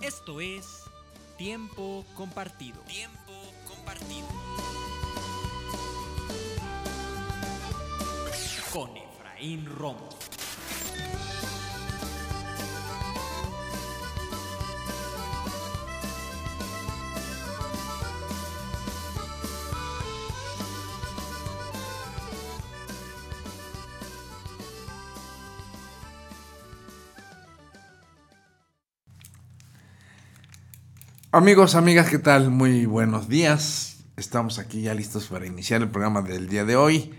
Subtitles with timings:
[0.00, 0.84] Esto es
[1.36, 2.80] Tiempo Compartido.
[2.84, 3.32] Tiempo
[3.68, 4.26] Compartido.
[8.72, 10.19] Con Efraín Romo.
[31.32, 32.50] Amigos, amigas, ¿qué tal?
[32.50, 34.04] Muy buenos días.
[34.16, 37.12] Estamos aquí ya listos para iniciar el programa del día de hoy.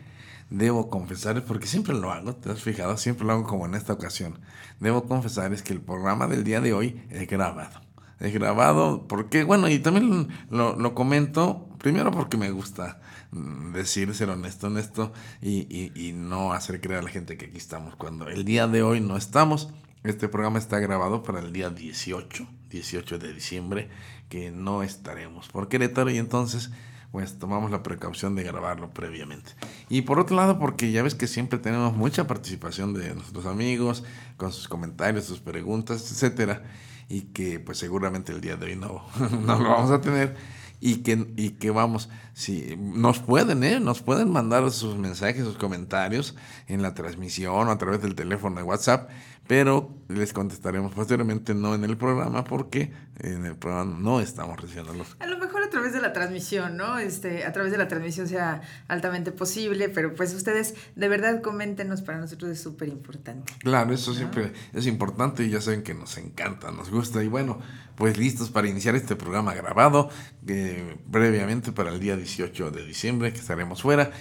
[0.50, 2.98] Debo confesarles, porque siempre lo hago, ¿te has fijado?
[2.98, 4.38] Siempre lo hago como en esta ocasión.
[4.81, 7.80] Debo confesarles que el programa del día de hoy es grabado.
[8.20, 13.00] Es grabado porque, bueno, y también lo, lo comento, primero porque me gusta
[13.31, 17.58] mm, decir, ser honesto, honesto, y, y no hacer creer a la gente que aquí
[17.58, 17.96] estamos.
[17.96, 19.70] Cuando el día de hoy no estamos,
[20.03, 23.89] este programa está grabado para el día 18, 18 de diciembre,
[24.30, 26.72] que no estaremos por Querétaro y entonces
[27.11, 29.52] pues tomamos la precaución de grabarlo previamente.
[29.89, 34.05] Y por otro lado, porque ya ves que siempre tenemos mucha participación de nuestros amigos,
[34.38, 36.63] con sus comentarios, sus preguntas, etcétera,
[37.09, 39.06] y que pues seguramente el día de hoy no,
[39.45, 40.38] no lo vamos a tener
[40.81, 43.80] y que, y que vamos, si nos pueden, ¿eh?
[43.80, 46.35] nos pueden mandar sus mensajes, sus comentarios
[46.67, 49.09] en la transmisión o a través del teléfono de WhatsApp,
[49.52, 54.94] pero les contestaremos posteriormente, no en el programa, porque en el programa no estamos recibiendo
[54.94, 56.97] los A lo mejor a través de la transmisión, ¿no?
[57.00, 62.01] Este, a través de la transmisión sea altamente posible, pero pues ustedes de verdad coméntenos,
[62.01, 63.51] para nosotros es súper importante.
[63.59, 67.22] Claro, eso siempre es importante y ya saben que nos encanta, nos gusta.
[67.22, 67.59] Y bueno,
[67.95, 70.07] pues listos para iniciar este programa grabado
[70.47, 74.11] eh, previamente para el día 18 de diciembre que estaremos fuera.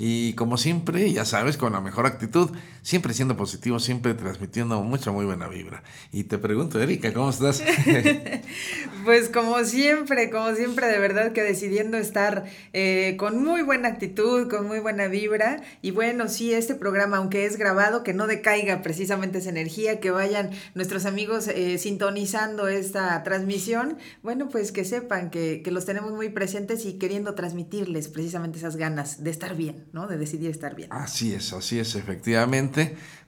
[0.00, 2.50] Y como siempre, ya sabes, con la mejor actitud,
[2.88, 5.82] siempre siendo positivo, siempre transmitiendo mucha muy buena vibra.
[6.10, 7.62] Y te pregunto, Erika, ¿cómo estás?
[9.04, 12.44] Pues como siempre, como siempre, de verdad que decidiendo estar
[12.74, 15.62] eh, con muy buena actitud, con muy buena vibra.
[15.80, 20.10] Y bueno, sí, este programa, aunque es grabado, que no decaiga precisamente esa energía, que
[20.10, 23.96] vayan nuestros amigos eh, sintonizando esta transmisión.
[24.22, 28.76] Bueno, pues que sepan que, que los tenemos muy presentes y queriendo transmitirles precisamente esas
[28.76, 30.06] ganas de estar bien, ¿no?
[30.06, 30.92] De decidir estar bien.
[30.92, 32.77] Así es, así es, efectivamente.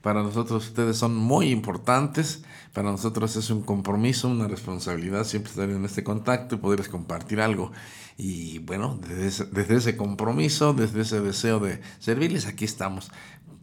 [0.01, 2.43] Para nosotros ustedes son muy importantes.
[2.73, 7.41] Para nosotros es un compromiso, una responsabilidad siempre estar en este contacto y poderles compartir
[7.41, 7.71] algo.
[8.17, 13.11] Y bueno, desde ese, desde ese compromiso, desde ese deseo de servirles, aquí estamos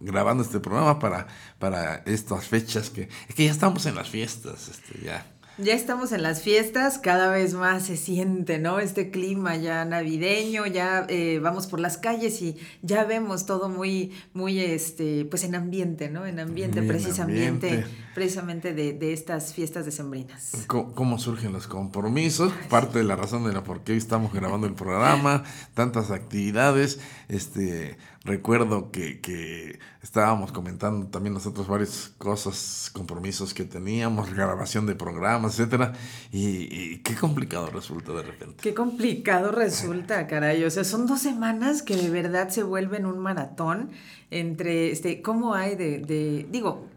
[0.00, 1.26] grabando este programa para,
[1.58, 5.37] para estas fechas que, es que ya estamos en las fiestas, este, ya.
[5.58, 8.78] Ya estamos en las fiestas, cada vez más se siente, ¿no?
[8.78, 14.12] Este clima ya navideño, ya eh, vamos por las calles y ya vemos todo muy,
[14.34, 16.26] muy, este, pues en ambiente, ¿no?
[16.26, 17.90] En ambiente, Muy en precisamente, ambiente.
[18.18, 20.64] Precisamente de, de estas fiestas decembrinas.
[20.66, 22.52] ¿Cómo, cómo surgen los compromisos?
[22.68, 26.98] Parte de la razón de la por qué estamos grabando el programa, tantas actividades.
[27.28, 34.96] Este, recuerdo que, que estábamos comentando también nosotros varias cosas, compromisos que teníamos, grabación de
[34.96, 35.92] programas, etcétera,
[36.32, 38.56] y, y qué complicado resulta de repente.
[38.60, 40.64] Qué complicado resulta, caray.
[40.64, 43.92] O sea, son dos semanas que de verdad se vuelven un maratón
[44.32, 46.88] entre, este, ¿cómo hay de, de digo,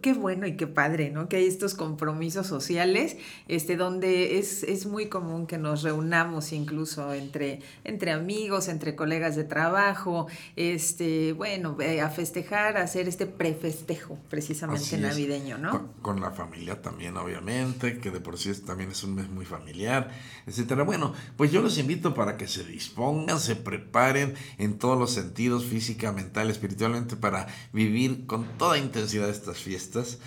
[0.00, 1.28] qué bueno y qué padre, ¿no?
[1.28, 3.16] Que hay estos compromisos sociales,
[3.48, 9.34] este, donde es, es muy común que nos reunamos incluso entre, entre amigos, entre colegas
[9.36, 10.26] de trabajo,
[10.56, 15.00] este, bueno, eh, a festejar, a hacer este prefestejo precisamente Así es.
[15.00, 15.70] navideño, ¿no?
[15.70, 19.28] Con, con la familia también, obviamente, que de por sí es- también es un mes
[19.28, 20.10] muy familiar,
[20.46, 20.84] etcétera.
[20.84, 25.64] Bueno, pues yo los invito para que se dispongan, se preparen en todos los sentidos,
[25.64, 30.18] física, mental, espiritualmente, para vivir con toda intensidad estas fiestas, estas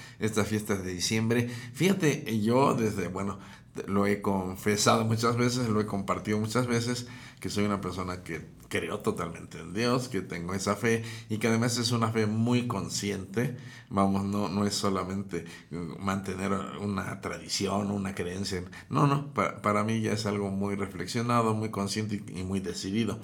[0.48, 1.50] fiestas de diciembre.
[1.74, 3.40] Fíjate, yo desde, bueno,
[3.88, 7.08] lo he confesado muchas veces, lo he compartido muchas veces,
[7.40, 11.48] que soy una persona que creo totalmente en Dios, que tengo esa fe y que
[11.48, 13.58] además es una fe muy consciente.
[13.90, 16.52] Vamos, no, no es solamente eh, mantener
[16.82, 18.64] una tradición, una creencia.
[18.90, 23.20] No, no, para, para mí ya es algo muy reflexionado, muy consciente y muy decidido.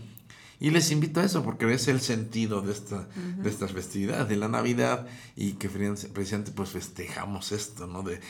[0.61, 4.35] Y les invito a eso porque es el sentido de, esta, de estas festividades, de
[4.35, 8.03] la Navidad y que precisamente pues festejamos esto, ¿no?
[8.03, 8.21] De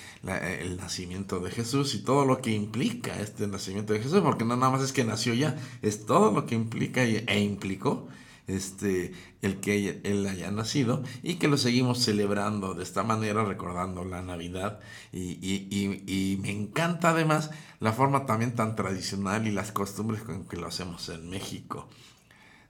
[0.61, 4.55] el nacimiento de Jesús y todo lo que implica este nacimiento de Jesús, porque no
[4.55, 8.07] nada más es que nació ya, es todo lo que implica e implicó
[8.47, 9.11] este,
[9.41, 14.21] el que él haya nacido y que lo seguimos celebrando de esta manera, recordando la
[14.21, 14.79] Navidad.
[15.11, 17.51] Y, y, me encanta además
[17.81, 21.89] la forma también tan tradicional y las costumbres con que lo hacemos en México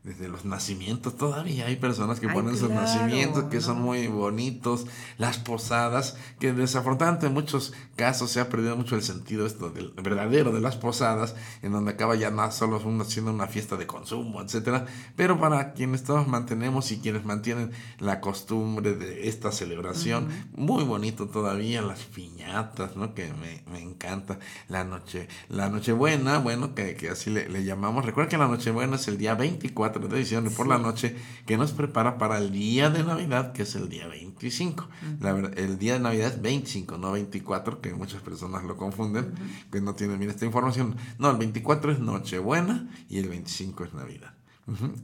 [0.04, 1.16] desde los nacimientos.
[1.16, 4.88] Todavía hay personas que ponen sus nacimientos que son muy bonitos,
[5.18, 9.92] las posadas, que desafortunadamente en muchos casos se ha perdido mucho el sentido esto del
[9.92, 14.42] verdadero de las posadas, en donde acaba ya más solo haciendo una fiesta de consumo,
[14.42, 14.86] etcétera.
[15.16, 21.28] Pero para quienes todos mantenemos y quienes mantienen la costumbre de esta celebración, muy bonito
[21.28, 23.14] todavía, las piñatas, ¿no?
[23.14, 24.40] Que me, me encanta.
[24.68, 28.06] La noche, la Nochebuena, bueno, que, que así le, le llamamos.
[28.06, 31.16] Recuerda que la Nochebuena es el día 24 de diciembre por la noche
[31.46, 34.88] que nos prepara para el día de Navidad, que es el día 25.
[35.56, 39.34] el día de Navidad es 25, no 24, que muchas personas lo confunden,
[39.72, 40.96] que no tienen bien esta información.
[41.20, 44.34] No, el 24 es Nochebuena y el 25 es Navidad.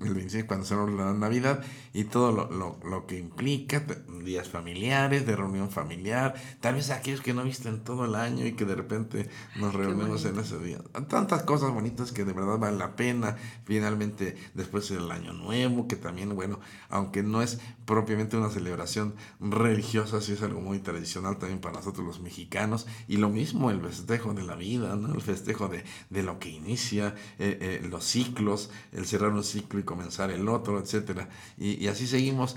[0.01, 3.83] El 25 cuando se la Navidad y todo lo, lo, lo, que implica,
[4.23, 8.53] días familiares, de reunión familiar, tal vez aquellos que no visten todo el año y
[8.53, 10.79] que de repente nos reunimos en ese día.
[11.09, 13.35] Tantas cosas bonitas que de verdad valen la pena.
[13.65, 16.59] Finalmente, después el año nuevo, que también, bueno,
[16.89, 22.05] aunque no es propiamente una celebración religiosa, sí es algo muy tradicional también para nosotros
[22.05, 22.87] los mexicanos.
[23.07, 25.13] Y lo mismo el festejo de la vida, ¿no?
[25.13, 29.56] el festejo de, de lo que inicia, eh, eh, los ciclos, el cerrar un ciclo
[29.57, 31.29] y comenzar el otro, etcétera.
[31.57, 32.55] Y, y así seguimos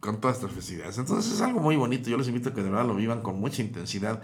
[0.00, 0.98] con todas estas festividades.
[0.98, 2.08] Entonces es algo muy bonito.
[2.10, 4.22] Yo les invito a que de verdad lo vivan con mucha intensidad,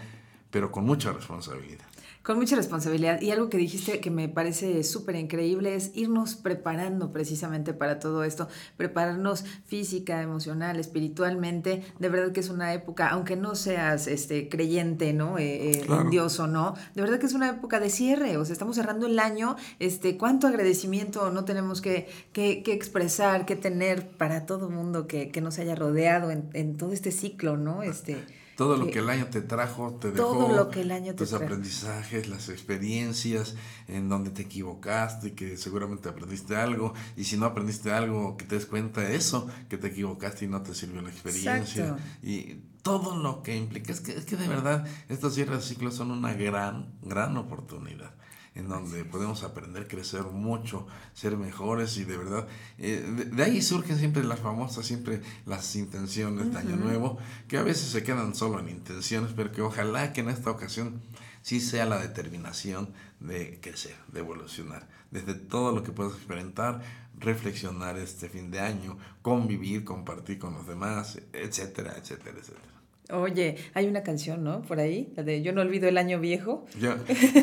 [0.50, 1.84] pero con mucha responsabilidad.
[2.24, 3.20] Con mucha responsabilidad.
[3.20, 8.24] Y algo que dijiste que me parece súper increíble es irnos preparando precisamente para todo
[8.24, 8.48] esto,
[8.78, 11.82] prepararnos física, emocional, espiritualmente.
[11.98, 15.36] De verdad que es una época, aunque no seas este, creyente, ¿no?
[15.36, 18.38] Eh, eh, en Dios o no, de verdad que es una época de cierre.
[18.38, 19.56] O sea, estamos cerrando el año.
[19.78, 25.42] Este, ¿Cuánto agradecimiento no tenemos que, que, expresar, que tener para todo mundo que, que
[25.42, 27.82] nos haya rodeado en, en todo este ciclo, ¿no?
[27.82, 28.16] Este,
[28.56, 30.28] todo lo que el año te trajo, te dejó.
[30.28, 33.54] Todo lo que el año te Tus aprendizajes, las experiencias
[33.88, 36.94] en donde te equivocaste, que seguramente aprendiste algo.
[37.16, 40.48] Y si no aprendiste algo, que te des cuenta de eso, que te equivocaste y
[40.48, 41.96] no te sirvió la experiencia.
[42.22, 43.92] Y todo lo que implica.
[43.92, 48.14] Es que, es que de verdad, estos cierres de ciclos son una gran, gran oportunidad
[48.54, 52.46] en donde podemos aprender, crecer mucho, ser mejores y de verdad,
[52.78, 57.18] eh, de, ahí surgen siempre las famosas, siempre las intenciones de Año Nuevo,
[57.48, 61.02] que a veces se quedan solo en intenciones, pero que ojalá que en esta ocasión
[61.42, 66.80] sí sea la determinación de crecer, de evolucionar, desde todo lo que puedas experimentar,
[67.18, 72.73] reflexionar este fin de año, convivir, compartir con los demás, etcétera, etcétera, etcétera.
[73.10, 74.62] Oye, hay una canción, ¿no?
[74.62, 76.64] Por ahí, la de Yo no olvido el año viejo.
[76.80, 76.98] Ya.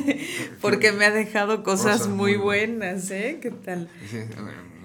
[0.62, 3.38] Porque me ha dejado cosas, muy, buenas, ¿eh?
[3.42, 3.88] ¿Qué tal?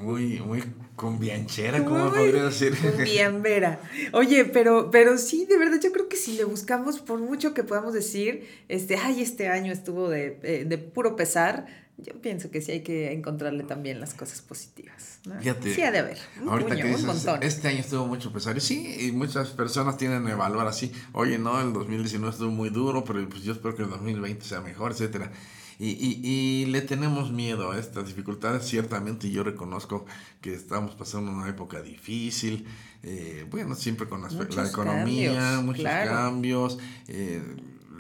[0.02, 0.62] muy, muy
[0.94, 2.74] cumbianchera, ¿cómo podría decir?
[2.76, 3.80] Cumbiambera.
[4.12, 7.64] Oye, pero, pero sí, de verdad, yo creo que si le buscamos, por mucho que
[7.64, 11.66] podamos decir, este, ay, este año estuvo de, eh, de puro pesar,
[11.98, 15.20] yo pienso que sí hay que encontrarle también las cosas positivas.
[15.40, 16.18] Fíjate, sí, ha de haber.
[16.46, 18.60] ahorita que dices, este año estuvo mucho pesar.
[18.60, 20.92] Sí, y muchas personas tienen a evaluar así.
[21.12, 24.60] Oye, no, el 2019 estuvo muy duro, pero pues yo espero que el 2020 sea
[24.60, 25.32] mejor, etcétera.
[25.78, 30.06] Y, y, y, le tenemos miedo a estas dificultades, ciertamente, yo reconozco
[30.40, 32.66] que estamos pasando una época difícil,
[33.02, 34.28] eh, bueno, siempre con la,
[34.66, 37.42] economía, muchos cambios, eh,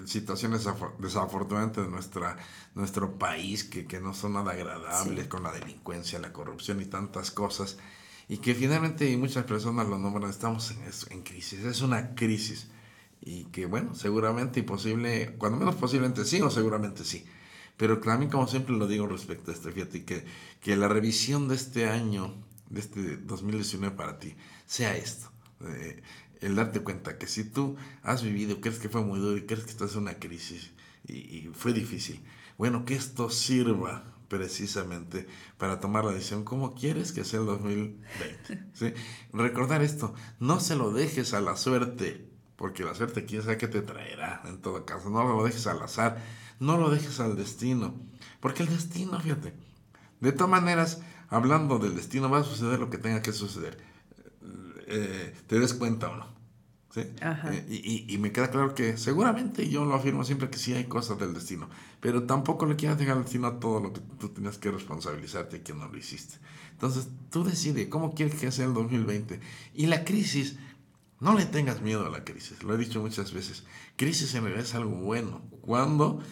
[0.06, 2.36] situaciones desafortunadamente de nuestra,
[2.74, 7.30] nuestro país que, que no son nada agradables con la delincuencia, la corrupción y tantas
[7.30, 7.78] cosas.
[8.28, 10.78] Y que finalmente y muchas personas lo nombran, estamos en,
[11.10, 12.68] en crisis, es una crisis.
[13.20, 17.24] Y que bueno, seguramente y posible, cuando menos posiblemente sí o seguramente sí.
[17.76, 20.24] Pero también como siempre lo digo respecto a este, fíjate, que,
[20.60, 22.34] que la revisión de este año,
[22.70, 24.34] de este 2019 para ti,
[24.64, 25.30] sea esto.
[25.60, 26.02] Eh,
[26.40, 29.64] el darte cuenta que si tú has vivido, crees que fue muy duro y crees
[29.64, 30.72] que estás en una crisis
[31.08, 32.22] y, fue difícil,
[32.58, 35.26] bueno, que esto sirva precisamente
[35.56, 38.64] para tomar la decisión como quieres que sea el 2020.
[38.72, 38.92] ¿sí?
[39.32, 43.68] Recordar esto, no se lo dejes a la suerte, porque la suerte quién sabe qué
[43.68, 46.22] te traerá en todo caso, no lo dejes al azar,
[46.58, 47.94] no lo dejes al destino,
[48.40, 49.54] porque el destino, fíjate,
[50.20, 53.78] de todas maneras, hablando del destino, va a suceder lo que tenga que suceder,
[54.86, 56.26] eh, te des cuenta o no.
[56.94, 57.00] ¿sí?
[57.20, 61.18] Eh, y, me queda claro que seguramente yo lo afirmo siempre que sí hay cosas
[61.18, 61.68] del destino,
[62.00, 65.58] pero tampoco le quieras dejar al destino a todo lo que tú tenías que responsabilizarte
[65.58, 66.36] y que no lo hiciste.
[66.72, 69.40] Entonces tú decides cómo quieres que sea el 2020.
[69.74, 70.56] Y la crisis,
[71.20, 73.64] no le tengas miedo a la crisis, lo he dicho muchas veces.
[73.96, 75.42] Crisis en realidad es algo bueno.
[75.62, 76.22] Cuando,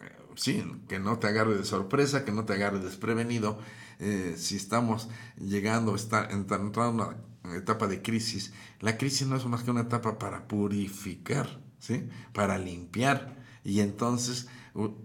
[0.00, 3.58] eh, sí, que no te agarre de sorpresa, que no te agarre desprevenido.
[4.00, 7.16] eh, si estamos llegando, está, entrando en una
[7.56, 12.08] etapa de crisis, la crisis no es más que una etapa para purificar, ¿sí?
[12.32, 13.40] Para limpiar.
[13.64, 14.48] Y entonces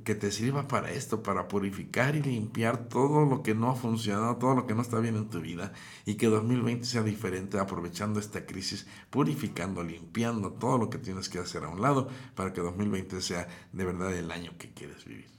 [0.06, 4.38] que te sirva para esto, para purificar y limpiar todo lo que no ha funcionado,
[4.38, 5.74] todo lo que no está bien en tu vida
[6.06, 11.40] y que 2020 sea diferente aprovechando esta crisis, purificando, limpiando todo lo que tienes que
[11.40, 15.37] hacer a un lado para que 2020 sea de verdad el año que quieres vivir.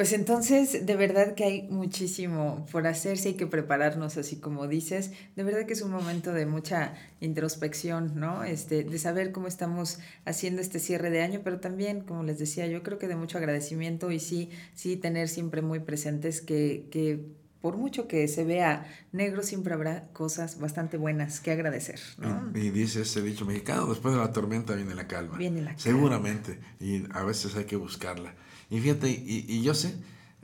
[0.00, 5.10] Pues entonces, de verdad que hay muchísimo por hacerse, hay que prepararnos, así como dices.
[5.36, 8.42] De verdad que es un momento de mucha introspección, ¿no?
[8.42, 12.66] Este, de saber cómo estamos haciendo este cierre de año, pero también, como les decía,
[12.66, 17.20] yo creo que de mucho agradecimiento y sí, sí tener siempre muy presentes que, que
[17.60, 22.50] por mucho que se vea negro, siempre habrá cosas bastante buenas que agradecer, ¿no?
[22.54, 25.36] Y, y dice ese dicho mexicano, después de la tormenta viene la calma.
[25.36, 25.82] Viene la calma.
[25.82, 28.34] Seguramente, y a veces hay que buscarla.
[28.70, 29.94] Y fíjate, y, y yo sé,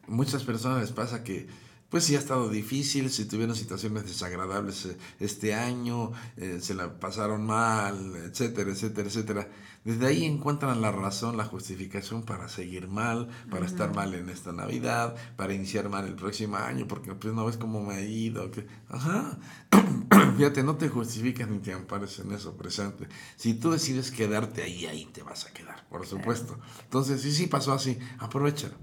[0.07, 1.47] muchas personas les pasa que,
[1.97, 7.01] pues sí ha estado difícil, si tuvieron situaciones desagradables eh, este año, eh, se la
[7.01, 9.49] pasaron mal, etcétera, etcétera, etcétera.
[9.83, 14.53] Desde ahí encuentran la razón, la justificación para seguir mal, para estar mal en esta
[14.53, 18.51] Navidad, para iniciar mal el próximo año, porque pues no ves cómo me ha ido.
[18.51, 18.67] Que...
[18.91, 19.39] Ajá.
[20.37, 23.09] Fíjate, no te justificas ni te ampares en eso presente.
[23.37, 26.59] Si tú decides quedarte ahí, ahí te vas a quedar, por supuesto.
[26.83, 28.75] Entonces, sí, sí pasó así, aprovechalo.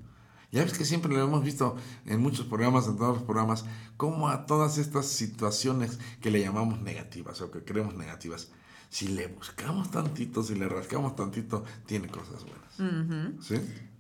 [0.53, 3.65] Ya ves que siempre lo hemos visto en muchos programas, en todos los programas,
[3.98, 8.50] como a todas estas situaciones que le llamamos negativas o que creemos negativas,
[8.89, 13.43] si le buscamos tantito, si le rascamos tantito, tiene cosas buenas.
[13.43, 13.55] ¿Sí?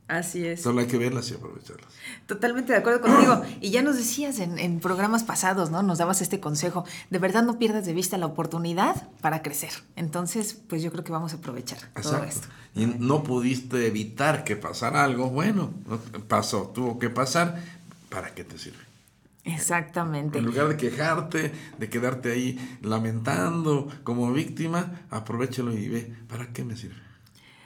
[0.07, 0.61] Así es.
[0.61, 1.87] Solo hay que verlas y aprovecharlas.
[2.27, 3.41] Totalmente de acuerdo contigo.
[3.61, 5.81] Y ya nos decías en, en programas pasados, ¿no?
[5.81, 6.83] Nos dabas este consejo.
[7.09, 9.71] De verdad no pierdas de vista la oportunidad para crecer.
[9.95, 12.47] Entonces, pues yo creo que vamos a aprovechar todo esto.
[12.75, 17.61] Y no pudiste evitar que pasara algo, bueno, no- pasó, tuvo que pasar,
[18.09, 18.83] ¿para qué te sirve?
[19.45, 20.39] Exactamente.
[20.39, 26.63] En lugar de quejarte, de quedarte ahí lamentando como víctima, aprovechalo y ve, ¿para qué
[26.63, 27.01] me sirve?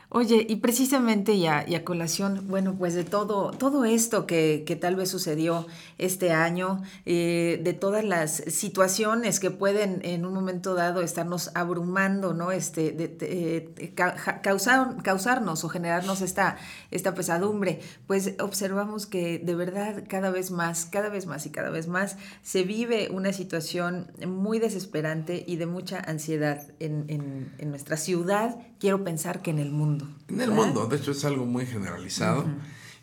[0.09, 4.63] Oye, y precisamente y a, y a colación, bueno, pues de todo, todo esto que,
[4.65, 10.33] que tal vez sucedió este año, eh, de todas las situaciones que pueden en un
[10.33, 12.53] momento dado estarnos abrumando, ¿no?
[12.53, 13.93] Este, de- eh,
[14.41, 16.55] causar, causarnos o generarnos esta,
[16.89, 21.69] esta pesadumbre, pues observamos que de verdad cada vez más, cada vez más y cada
[21.69, 27.69] vez más se vive una situación muy desesperante y de mucha ansiedad en, en- en
[27.71, 30.07] nuestra ciudad, quiero pensar que en el mundo.
[30.27, 30.65] En el ¿verdad?
[30.65, 32.45] mundo, de hecho es algo muy generalizado.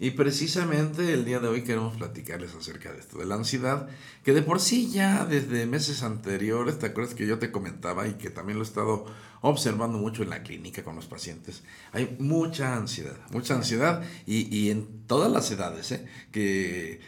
[0.00, 3.88] Y precisamente el día de hoy queremos platicarles acerca de esto, de la ansiedad,
[4.24, 8.14] que de por sí ya desde meses anteriores, ¿te acuerdas que yo te comentaba y
[8.14, 9.06] que también lo he estado
[9.40, 11.62] observando mucho en la clínica con los pacientes?
[11.92, 16.04] Hay mucha ansiedad, mucha ansiedad y, y en todas las edades, ¿eh?
[16.32, 17.00] que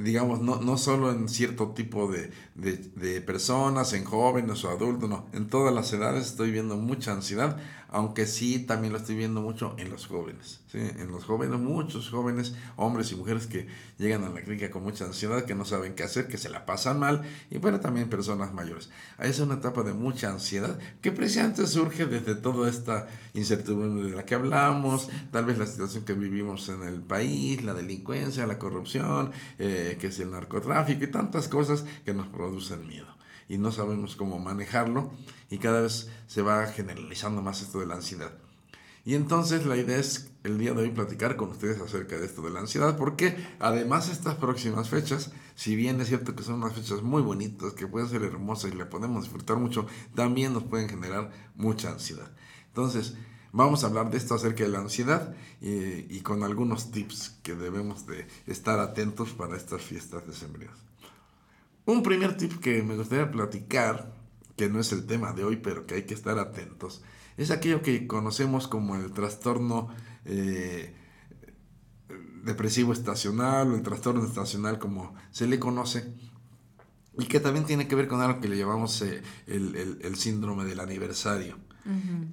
[0.00, 5.26] digamos, no, no solo en cierto tipo de, de, personas, en jóvenes o adultos, no,
[5.32, 7.58] en todas las edades estoy viendo mucha ansiedad,
[7.92, 10.78] aunque sí también lo estoy viendo mucho en los jóvenes, ¿sí?
[10.78, 13.68] en los jóvenes, muchos jóvenes, hombres y mujeres que
[13.98, 16.64] llegan a la clínica con mucha ansiedad, que no saben qué hacer, que se la
[16.64, 18.90] pasan mal, y bueno, también personas mayores.
[19.18, 24.24] Es una etapa de mucha ansiedad que precisamente surge desde toda esta incertidumbre de la
[24.24, 29.32] que hablamos, tal vez la situación que vivimos en el país, la delincuencia, la corrupción,
[29.58, 34.16] eh, que es el narcotráfico y tantas cosas que nos producen miedo y no sabemos
[34.16, 35.10] cómo manejarlo
[35.50, 38.32] y cada vez se va generalizando más esto de la ansiedad.
[39.04, 42.42] Y entonces la idea es el día de hoy platicar con ustedes acerca de esto
[42.42, 46.74] de la ansiedad, porque además estas próximas fechas, si bien es cierto que son unas
[46.74, 50.88] fechas muy bonitas, que pueden ser hermosas y le podemos disfrutar mucho, también nos pueden
[50.88, 52.30] generar mucha ansiedad.
[52.68, 53.14] Entonces,
[53.52, 58.06] vamos a hablar de esto acerca de la ansiedad y, con algunos tips que debemos
[58.06, 60.76] de estar atentos para estas fiestas decembrinas.
[61.84, 64.12] Un primer tip que me gustaría platicar,
[64.56, 67.02] que no es el tema de hoy, pero que hay que estar atentos,
[67.36, 69.88] es aquello que conocemos como el trastorno
[70.24, 70.94] eh,
[72.44, 76.12] depresivo estacional o el trastorno estacional como se le conoce,
[77.18, 80.16] y que también tiene que ver con algo que le llamamos eh, el, el- el
[80.16, 81.58] síndrome del aniversario.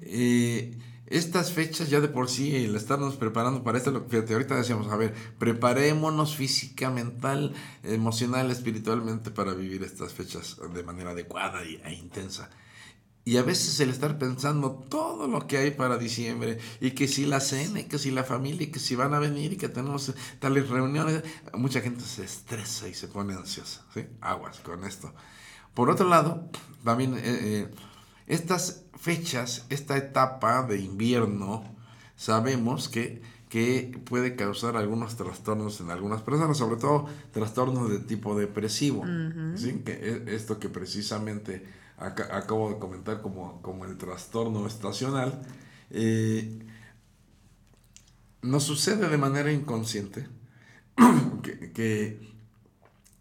[0.02, 0.78] Eh,
[1.10, 4.96] estas fechas ya de por sí, el estarnos preparando para esto, fíjate, ahorita decíamos, a
[4.96, 12.50] ver, preparémonos física, mental, emocional, espiritualmente para vivir estas fechas de manera adecuada e intensa.
[13.26, 17.26] Y a veces el estar pensando todo lo que hay para diciembre, y que si
[17.26, 19.70] la cena, y que si la familia, y que si van a venir, y que
[19.70, 21.24] tenemos tales reuniones,
[21.54, 24.06] mucha gente se estresa y se pone ansiosa, ¿sí?
[24.22, 25.14] Aguas con esto.
[25.74, 26.50] Por otro lado,
[26.84, 27.70] también eh, eh,
[28.30, 31.64] estas fechas, esta etapa de invierno,
[32.16, 38.38] sabemos que, que puede causar algunos trastornos en algunas personas, sobre todo trastornos de tipo
[38.38, 39.04] depresivo.
[39.56, 39.82] ¿sí?
[39.84, 41.66] que es esto que precisamente
[41.98, 45.42] acabo de comentar como, como el trastorno estacional,
[45.90, 46.60] eh,
[48.42, 50.28] nos sucede de manera inconsciente
[51.74, 52.39] que,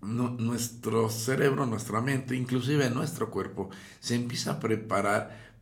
[0.00, 5.52] nuestro cerebro, nuestra mente, inclusive nuestro cuerpo, se empieza a preparar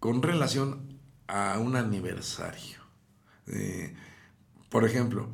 [0.00, 2.78] con relación a un aniversario.
[3.46, 3.94] Eh,
[4.70, 5.28] por ejemplo,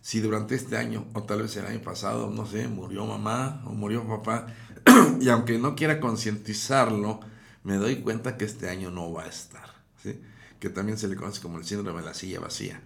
[0.00, 3.72] si durante este año, o tal vez el año pasado, no sé, murió mamá o
[3.72, 4.46] murió papá,
[5.20, 7.20] y aunque no quiera concientizarlo,
[7.62, 10.20] me doy cuenta que este año no va a estar, ¿sí?
[10.60, 12.80] Que también se le conoce como el síndrome de la silla vacía.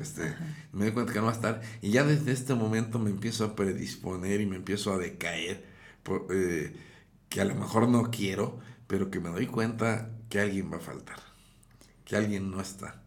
[0.00, 0.34] Este,
[0.72, 3.44] me doy cuenta que no va a estar y ya desde este momento me empiezo
[3.44, 5.64] a predisponer y me empiezo a decaer,
[6.30, 6.76] eh,
[7.28, 10.80] que a lo mejor no quiero, pero que me doy cuenta que alguien va a
[10.80, 11.18] faltar,
[12.04, 13.02] que alguien no está.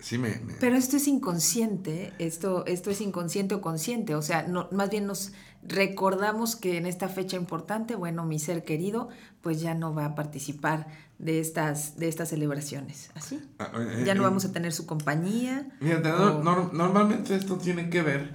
[0.00, 4.68] Sí me, Pero esto es inconsciente, esto, esto es inconsciente o consciente, o sea, no,
[4.72, 9.08] más bien nos recordamos que en esta fecha importante, bueno, mi ser querido,
[9.40, 13.10] pues ya no va a participar de estas, de estas celebraciones.
[13.14, 13.42] ¿Así?
[13.58, 15.66] Ah, eh, ya no eh, vamos a tener su compañía.
[15.80, 18.34] normalmente esto tiene que ver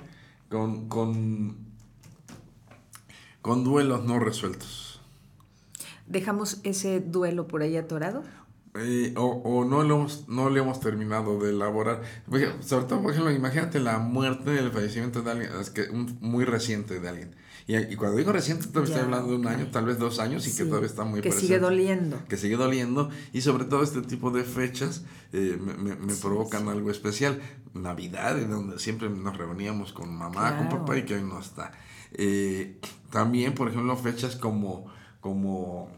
[0.50, 1.58] con, con,
[3.42, 5.02] con duelos no resueltos.
[6.08, 8.24] ¿Dejamos ese duelo por ahí atorado?
[8.76, 12.02] Eh, o, o no, lo hemos, no le hemos terminado de elaborar.
[12.62, 17.00] Sobre todo, por ejemplo, imagínate la muerte, el fallecimiento de alguien, es que muy reciente
[17.00, 17.36] de alguien.
[17.68, 20.48] Y, y cuando digo reciente, todavía estoy hablando de un año, tal vez dos años,
[20.48, 22.22] y que todavía está muy Que sigue doliendo.
[22.30, 23.10] Que sigue doliendo.
[23.34, 27.42] Y sobre todo este tipo de fechas eh, me, me, provocan algo especial.
[27.74, 31.74] Navidad, en donde siempre nos reuníamos con mamá, con papá, y que hoy no está.
[32.14, 34.86] Eh, también, por ejemplo, fechas como,
[35.20, 35.90] como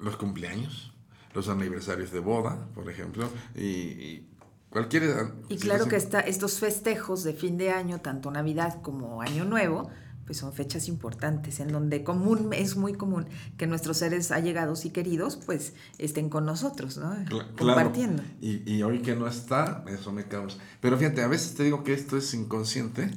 [0.00, 0.95] los cumpleaños
[1.36, 4.26] los aniversarios de boda, por ejemplo, y,
[4.70, 5.32] cualquier...
[5.48, 9.90] Y claro que está, estos festejos de fin de año, tanto Navidad como Año Nuevo,
[10.24, 14.90] pues son fechas importantes en donde común, es muy común que nuestros seres allegados y
[14.90, 17.14] queridos pues estén con nosotros, ¿no?
[17.56, 18.22] Compartiendo.
[18.40, 20.58] Y, y, hoy que no está, eso me causa.
[20.80, 23.10] Pero fíjate, a veces te digo que esto es inconsciente,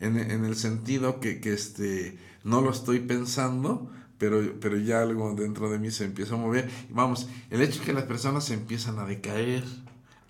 [0.00, 5.34] En, en, el sentido que, que este, no lo estoy pensando, pero, pero ya algo
[5.34, 6.70] dentro de mí se empieza a mover.
[6.90, 9.64] Vamos, el hecho es que las personas se empiezan a decaer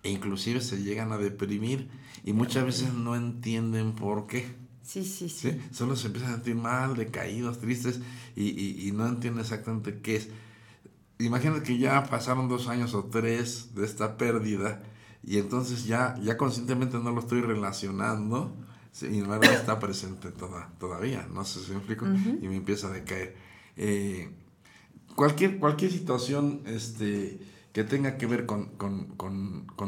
[0.05, 1.91] e inclusive se llegan a deprimir
[2.25, 4.47] y muchas veces no entienden por qué.
[4.85, 5.61] Sí, sí, sí.
[5.73, 7.99] Solo se empiezan a sentir mal, decaídos, tristes
[8.37, 10.29] y, y, no entienden exactamente qué es.
[11.19, 14.85] Imagínate que ya pasaron dos años o tres de esta pérdida
[15.25, 18.57] y entonces ya, ya conscientemente no lo estoy relacionando
[19.03, 22.91] y no está presente toda, todavía, no sé si me explico, y me empieza a
[22.91, 23.51] decaer.
[23.77, 24.31] Eh,
[25.15, 27.39] cualquier, cualquier situación este,
[27.73, 28.71] que tenga que ver con,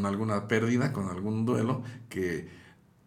[0.05, 2.49] alguna pérdida, con algún duelo, que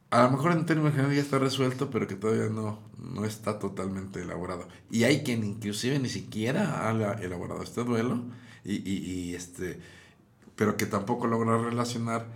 [0.09, 3.59] a lo mejor en términos generales ya está resuelto, pero que todavía no, no está
[3.59, 4.67] totalmente elaborado.
[4.89, 8.23] Y hay quien inclusive ni siquiera ha elaborado este duelo,
[8.63, 9.79] y, y este,
[10.55, 12.27] pero que tampoco logra relacionar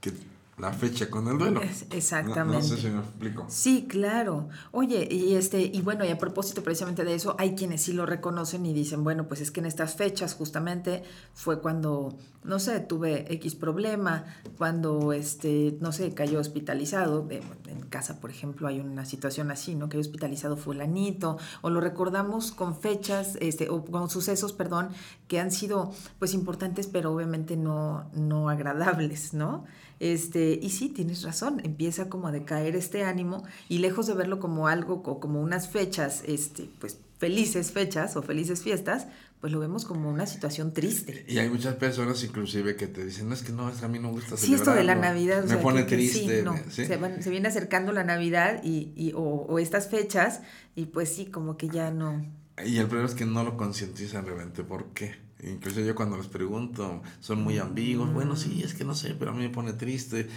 [0.00, 0.12] que
[0.58, 1.60] la fecha con el duelo.
[1.90, 2.56] exactamente.
[2.56, 3.44] No, sé si me explico.
[3.48, 4.48] Sí, claro.
[4.72, 8.06] Oye, y este, y bueno, y a propósito precisamente de eso, hay quienes sí lo
[8.06, 11.02] reconocen y dicen, bueno, pues es que en estas fechas justamente
[11.34, 14.24] fue cuando, no sé, tuve X problema,
[14.56, 19.90] cuando este, no sé, cayó hospitalizado, en casa, por ejemplo, hay una situación así, ¿no?
[19.90, 24.88] Que hospitalizado fulanito, o lo recordamos con fechas, este, o con sucesos, perdón,
[25.28, 29.64] que han sido pues importantes, pero obviamente no, no agradables, ¿no?
[29.98, 34.40] Este, y sí, tienes razón, empieza como a decaer este ánimo y lejos de verlo
[34.40, 39.06] como algo, como unas fechas, este, pues felices fechas o felices fiestas,
[39.40, 41.24] pues lo vemos como una situación triste.
[41.28, 43.98] Y hay muchas personas inclusive que te dicen, no, es que no, es a mí
[43.98, 45.44] no me gusta Sí, esto de la Navidad.
[45.44, 46.44] Me pone triste.
[46.70, 50.40] Se, viene acercando la Navidad y, y o, o, estas fechas
[50.74, 52.24] y pues sí, como que ya no.
[52.64, 54.62] Y el problema es que no lo concientizan realmente.
[54.64, 55.25] ¿Por qué?
[55.42, 58.12] Incluso yo cuando les pregunto, son muy ambiguos.
[58.12, 60.28] Bueno, sí, es que no sé, pero a mí me pone triste.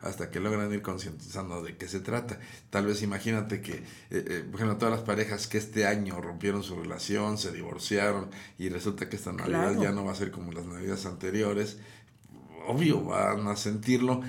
[0.00, 2.38] hasta que logran ir concientizando de qué se trata.
[2.70, 6.62] Tal vez imagínate que, eh, eh, por ejemplo, todas las parejas que este año rompieron
[6.62, 10.52] su relación, se divorciaron y resulta que esta Navidad ya no va a ser como
[10.52, 11.78] las Navidades anteriores.
[12.66, 14.20] Obvio, van a sentirlo.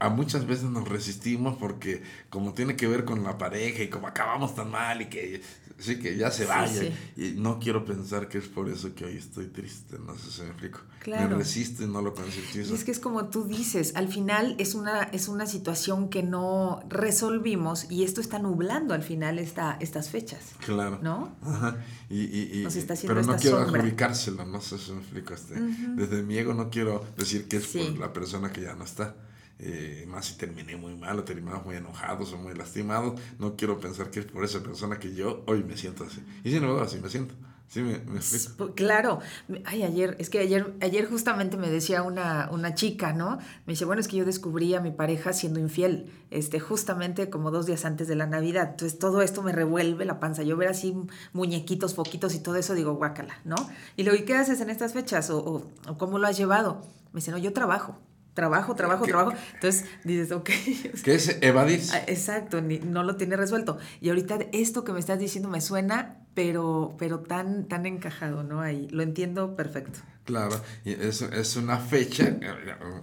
[0.00, 4.06] A muchas veces nos resistimos porque como tiene que ver con la pareja y como
[4.06, 5.42] acabamos tan mal y que
[5.78, 6.92] sí que ya se vaya sí.
[7.16, 10.42] y no quiero pensar que es por eso que hoy estoy triste, no sé si
[10.42, 10.80] me explico.
[11.00, 11.30] Claro.
[11.30, 12.74] Me resisto y no lo concientizo.
[12.74, 16.80] Es que es como tú dices, al final es una, es una situación que no
[16.88, 20.40] resolvimos y esto está nublando al final esta, estas fechas.
[20.64, 20.98] Claro.
[21.02, 21.36] ¿No?
[21.42, 21.76] Ajá.
[22.10, 23.80] Y, y, y- Nos está haciendo pero no quiero sombra.
[23.80, 25.34] adjudicárselo, no sé si me explico.
[25.34, 27.78] Este, Desde mi ego no quiero decir que es Sí.
[27.78, 29.14] por la persona que ya no está.
[29.60, 33.78] Eh, más si terminé muy mal o terminamos muy enojados o muy lastimados, no quiero
[33.80, 36.22] pensar que es por esa persona que yo hoy me siento así.
[36.44, 37.34] Y sin embargo, así me siento.
[37.70, 38.20] ¿Sí me, me?
[38.20, 39.18] Pues, Claro,
[39.66, 43.36] ay, ayer, es que ayer, ayer justamente me decía una, una chica, ¿no?
[43.66, 47.50] Me dice, bueno, es que yo descubrí a mi pareja siendo infiel, este, justamente como
[47.50, 48.70] dos días antes de la Navidad.
[48.70, 50.44] Entonces todo esto me revuelve la panza.
[50.44, 50.96] Yo ver así
[51.34, 53.56] muñequitos, foquitos y todo eso, digo, guácala, ¿no?
[53.96, 55.28] Y luego, ¿y qué haces en estas fechas?
[55.28, 56.80] ¿O, o- o cómo lo has llevado?
[57.12, 57.98] Me dice, no, yo trabajo,
[58.38, 59.10] trabajo, trabajo, ¿Qué?
[59.10, 59.36] trabajo.
[59.54, 60.48] Entonces dices, ok.
[61.02, 61.80] Que es evadir.
[61.92, 63.78] Ah, Exacto, ni- no lo tiene resuelto.
[64.00, 68.60] Y ahorita esto que me estás diciendo me suena, pero, pero tan, tan encajado, ¿no?
[68.60, 69.98] Ahí lo entiendo perfecto.
[70.24, 72.28] Claro, y es, es una fecha,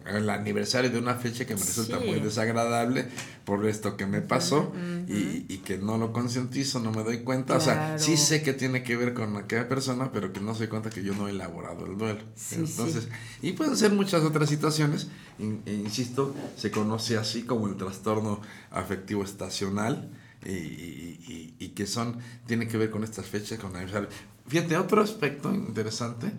[0.05, 2.05] el aniversario de una fecha que me resulta Sí.
[2.05, 3.07] muy desagradable
[3.43, 4.71] por esto que me pasó
[5.09, 7.57] y, y que no lo concientizo, no me doy cuenta.
[7.57, 7.99] O sea, Claro.
[7.99, 11.03] sí sé que tiene que ver con aquella persona, pero que no se cuenta que
[11.03, 12.21] yo no he elaborado el duelo.
[12.35, 13.09] Sí, Entonces,
[13.41, 15.07] y pueden ser muchas otras situaciones,
[15.39, 18.39] in- e insisto, se conoce así como el trastorno
[18.71, 20.09] afectivo estacional.
[20.45, 24.07] Y, y- y- que son, tiene que ver con estas fechas, con aniversario.
[24.47, 26.31] Fíjate, otro aspecto interesante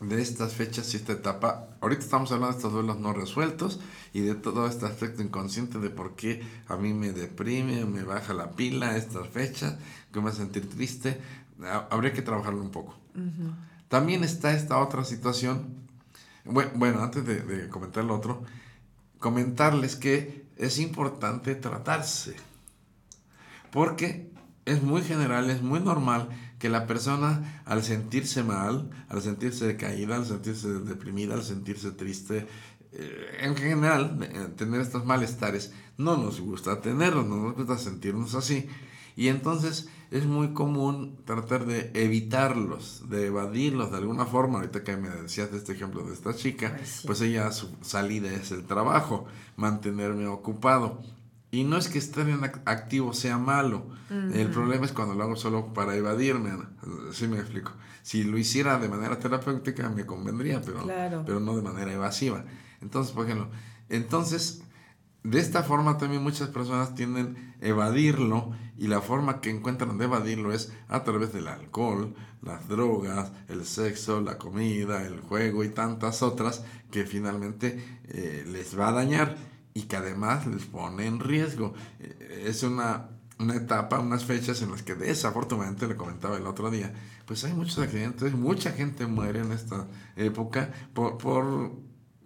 [0.00, 1.68] de estas fechas y esta etapa.
[1.80, 3.80] Ahorita estamos hablando de estos duelos no resueltos
[4.12, 8.34] y de todo este aspecto inconsciente de por qué a mí me deprime, me baja
[8.34, 9.76] la pila estas fechas,
[10.12, 11.20] que me hace sentir triste.
[11.62, 12.96] Ha- Habría que trabajarlo un poco.
[13.88, 15.66] También está esta otra situación.
[16.44, 18.42] Bueno, bueno antes de, de comentar lo otro,
[19.18, 22.34] comentarles que es importante tratarse.
[23.74, 24.30] Porque
[24.66, 26.28] es muy general, es muy normal
[26.60, 32.46] que la persona al sentirse mal, al sentirse decaída, al sentirse deprimida, al sentirse triste,
[32.92, 38.36] eh, en general, eh, tener estos malestares, no nos gusta tenerlos, no nos gusta sentirnos
[38.36, 38.68] así.
[39.16, 44.60] Y entonces es muy común tratar de evitarlos, de evadirlos de alguna forma.
[44.60, 47.08] Ahorita que me decías de este ejemplo de esta chica, Ay, sí.
[47.08, 51.02] pues ella su salida es el trabajo, mantenerme ocupado.
[51.54, 53.86] Y no es que estar en ac- activo sea malo.
[54.10, 56.50] El problema es cuando lo hago solo para evadirme.
[57.12, 57.70] Sí me explico.
[58.02, 61.22] Si lo hiciera de manera terapéutica me convendría, pero, Claro.
[61.24, 62.44] pero no de manera evasiva.
[62.80, 63.48] Entonces, por ejemplo,
[63.88, 64.62] entonces,
[65.22, 70.04] de esta forma también muchas personas tienden a evadirlo y la forma que encuentran de
[70.06, 75.68] evadirlo es a través del alcohol, las drogas, el sexo, la comida, el juego y
[75.68, 79.36] tantas otras que finalmente eh, les va a dañar
[79.74, 81.74] y que además les pone en riesgo.
[82.00, 86.70] Eh, Es una, una etapa, unas fechas en las que desafortunadamente, le comentaba el otro
[86.70, 86.92] día,
[87.26, 91.72] pues hay muchos accidentes, mucha gente muere en esta época por, por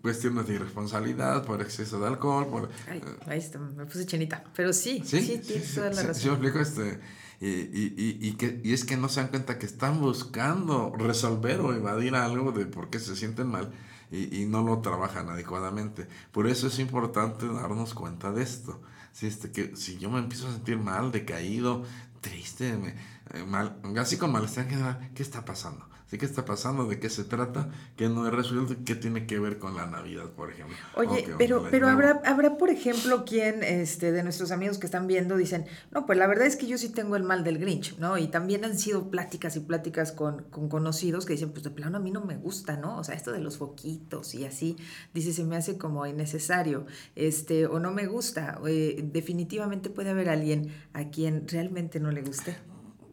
[0.03, 2.71] cuestiones de irresponsabilidad, por exceso de alcohol, por...
[2.91, 4.45] Ay, ahí está, me puse chinita.
[4.55, 6.23] Pero sí, Sí, sí, tienes toda la sí, razón.
[6.23, 7.01] sí me explico, este,
[7.41, 10.93] y, y, y, y que, y es que no se dan cuenta que están buscando
[10.97, 13.73] resolver o evadir algo de por qué se sienten mal
[14.11, 16.09] y, y no lo trabajan adecuadamente.
[16.33, 18.81] Por eso es importante darnos cuenta de esto.
[19.13, 21.85] Si, este, que, si yo me empiezo a sentir mal, decaído,
[22.21, 22.95] triste, me-
[23.35, 25.87] eh, mal, así con malestar en general, ¿qué está pasando?
[26.09, 26.87] ¿Sí qué está pasando?
[26.87, 27.69] ¿De qué se trata?
[27.95, 28.75] ¿Qué no he resuelto?
[28.87, 30.75] ¿Qué tiene que ver con la Navidad, por ejemplo?
[30.97, 35.37] Oye, pero, pero habrá, habrá, por ejemplo, quien este, de nuestros amigos que están viendo
[35.37, 38.17] dicen, no, pues la verdad es que yo sí tengo el mal del Grinch, ¿no?
[38.17, 41.99] Y también han sido pláticas y pláticas con, con conocidos que dicen, pues de plano
[41.99, 42.97] a mí no me gusta, ¿no?
[42.97, 44.79] O sea, esto de los foquitos y así,
[45.13, 48.59] dice, se me hace como innecesario, este, o no me gusta.
[48.67, 52.57] Eh, definitivamente puede haber alguien a quien realmente no le guste.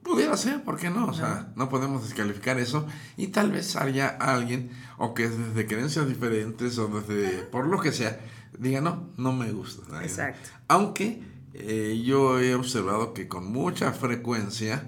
[0.06, 1.08] Pudiera ser, ¿por qué no?
[1.08, 2.86] O sea, no podemos descalificar eso.
[3.18, 7.92] Y tal vez haya alguien, o que desde creencias diferentes, o desde, por lo que
[7.92, 8.20] sea,
[8.60, 10.04] diga, no, no me gusta.
[10.04, 10.48] Exacto.
[10.68, 11.24] Aunque
[11.56, 14.84] eh, yo he observado que con mucha frecuencia,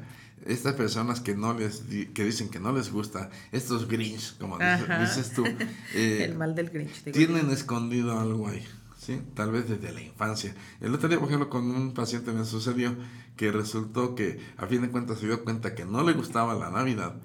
[0.46, 4.58] estas personas que no les di- que dicen que no les gusta, estos Grinch, como
[4.60, 5.00] dices, Ajá.
[5.02, 5.44] dices tú,
[5.96, 7.04] eh, el mal del Grinch.
[7.04, 7.18] digo.
[7.18, 8.64] tienen escondido algo ahí,
[8.98, 9.20] ¿sí?
[9.34, 10.54] Tal vez desde la infancia.
[10.80, 12.96] El otro día, por ejemplo, con un paciente me sucedió
[13.38, 16.70] que resultó que a fin de cuentas se dio cuenta que no le gustaba la
[16.70, 17.16] Navidad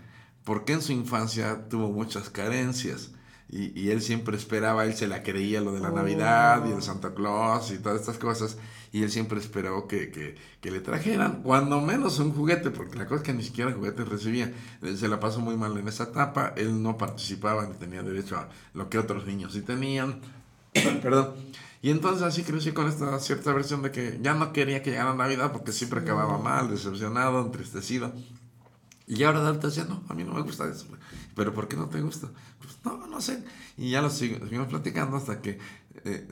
[0.45, 3.13] porque en su infancia tuvo muchas carencias.
[3.49, 5.95] Y, y él siempre esperaba, él se la creía lo de la Oh.
[5.97, 8.57] Navidad y el Santa Claus y todas estas cosas.
[8.93, 13.07] Y él siempre esperó que, que, que le trajeran, cuando menos un juguete, porque la
[13.07, 14.53] cosa es que ni siquiera juguetes recibía.
[14.97, 18.49] Se la pasó muy mal en esa etapa, él no participaba ni tenía derecho a
[18.75, 20.21] lo que otros niños sí tenían.
[21.03, 21.35] Perdón.
[21.83, 25.15] Y entonces así crecí con esta cierta versión de que ya no quería que llegara
[25.15, 28.13] Navidad porque siempre acababa mal, decepcionado, entristecido.
[29.09, 30.87] Y ahora Dalta decía, no, a mí no me gusta eso.
[31.35, 32.29] ¿Pero por qué no te gusta?
[32.61, 33.43] Pues no, no sé.
[33.77, 35.59] Y ya lo seguimos platicando hasta que eh,
[36.05, 36.27] eh,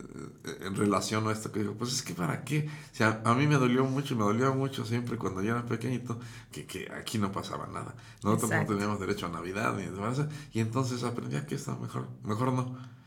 [0.63, 2.69] en relación a esto que digo, pues es que para qué.
[2.93, 6.21] O sea, a mí me dolió mucho, me dolió mucho siempre cuando yo era pequeñito,
[6.53, 7.95] que, que aquí no pasaba nada.
[8.23, 10.23] Nosotros no teníamos derecho a Navidad ni demás.
[10.53, 13.00] Y entonces aprendí que esto mejor, mejor no.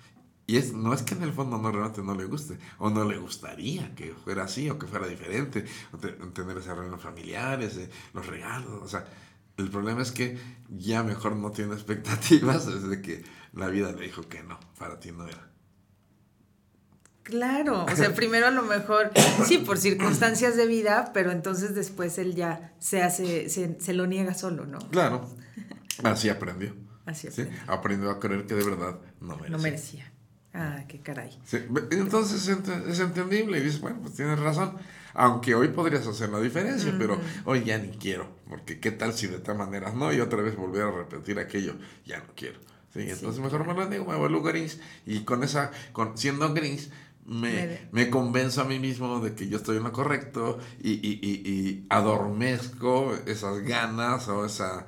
[0.45, 3.05] Y es, no es que en el fondo no realmente no le guste, o no
[3.05, 7.89] le gustaría que fuera así, o que fuera diferente, o tener esas reuniones familiares, eh,
[8.13, 9.05] los regalos, o sea,
[9.57, 10.37] el problema es que
[10.69, 15.11] ya mejor no tiene expectativas desde que la vida le dijo que no, para ti
[15.11, 15.49] no era.
[17.23, 19.11] Claro, o sea, primero a lo mejor,
[19.45, 24.33] sí, por circunstancias de vida, pero entonces después él ya se hace, se, lo niega
[24.33, 24.79] solo, ¿no?
[24.89, 25.29] Claro,
[26.03, 26.75] así aprendió.
[27.05, 27.59] Así aprendió.
[27.67, 29.57] Aprendió a creer que de verdad no merecía.
[29.57, 30.12] No merecía.
[30.53, 31.35] Ah, qué caray.
[31.91, 32.47] entonces
[32.87, 34.73] es entendible y dices, bueno, pues tienes razón.
[35.15, 38.27] Aunque hoy podrías hacer la diferencia, pero hoy ya ni quiero.
[38.49, 41.75] Porque qué tal si de tal manera no y otra vez volver a repetir aquello,
[42.05, 42.59] ya no quiero.
[42.93, 43.01] ¿sí?
[43.01, 46.89] Entonces mejor me lo digo, me vuelvo gris y con esa, con, siendo gris,
[47.25, 51.19] me, me, convenzo a mí mismo de que yo estoy en lo correcto y, y,
[51.21, 54.85] y, y adormezco esas ganas o esa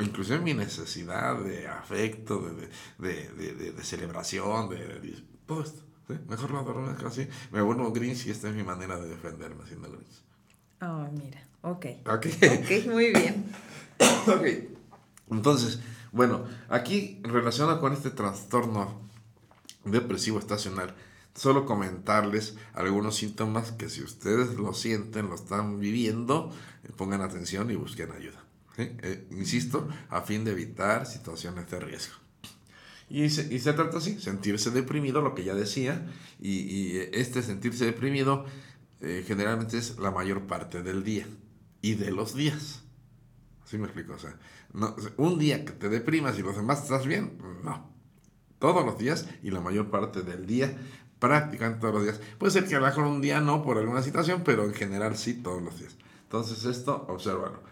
[0.00, 5.82] inclusive mi necesidad de afecto, de, de, de, de celebración, de, todo esto.
[6.28, 7.26] Mejor lo adormezco así.
[7.50, 10.22] Me vuelvo gris y esta es mi manera de defenderme siendo gris.
[10.82, 11.42] Oh, mira.
[11.62, 11.86] Ok.
[12.06, 12.26] Ok.
[12.26, 13.46] Ok, muy bien.
[14.26, 14.46] ok.
[15.30, 15.80] Entonces,
[16.12, 19.00] bueno, aquí relacionado con este trastorno
[19.84, 20.94] depresivo estacional,
[21.34, 26.52] solo comentarles algunos síntomas que si ustedes lo sienten, lo están viviendo,
[26.84, 28.43] eh, pongan atención y busquen ayuda.
[28.76, 32.14] Eh, insisto, a fin de evitar situaciones de riesgo.
[33.08, 36.06] Y se, trata así, sentirse deprimido, lo que ya decía,
[36.40, 38.46] y, y este sentirse deprimido
[39.00, 41.26] eh, generalmente es la mayor parte del día
[41.82, 42.82] y de los días.
[43.66, 44.14] ¿Sí me explico?
[44.14, 44.38] O sea,
[44.72, 47.90] no, un día que te deprimas y los demás estás bien, no.
[48.58, 50.74] Todos los días y la mayor parte del día,
[51.18, 52.20] prácticamente todos los días.
[52.38, 55.16] Puede ser que a lo mejor un día no por alguna situación, pero en general
[55.16, 55.96] sí todos los días.
[56.22, 57.62] Entonces esto, obsérvalo.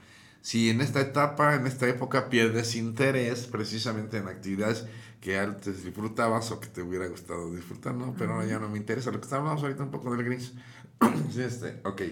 [0.42, 4.86] Si en esta etapa, en esta época pierdes interés precisamente en actividades
[5.20, 8.12] que antes disfrutabas o que te hubiera gustado disfrutar, ¿no?
[8.18, 9.12] Pero ahora ya no me interesa.
[9.12, 10.52] Lo que estábamos ahorita un poco del gris.
[11.32, 12.02] sí, este, ok.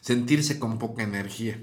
[0.00, 1.60] Sentirse con poca energía.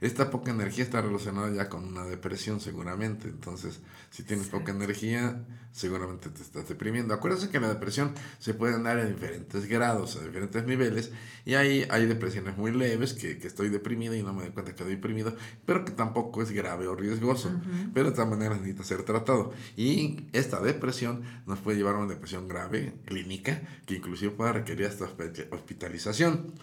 [0.00, 3.28] Esta poca energía está relacionada ya con una depresión seguramente.
[3.28, 7.12] Entonces, si tienes poca energía, seguramente te estás deprimiendo.
[7.12, 11.12] Acuérdense que la depresión se puede dar en diferentes grados, a diferentes niveles.
[11.44, 14.72] Y hay, hay depresiones muy leves, que, que estoy deprimido y no me doy cuenta
[14.72, 15.36] que estoy deprimido,
[15.66, 17.50] pero que tampoco es grave o riesgoso.
[17.92, 19.52] Pero de todas maneras necesita ser tratado.
[19.76, 24.86] Y esta depresión nos puede llevar a una depresión grave, clínica, que inclusive puede requerir
[24.86, 25.04] hasta
[25.50, 26.54] hospitalización.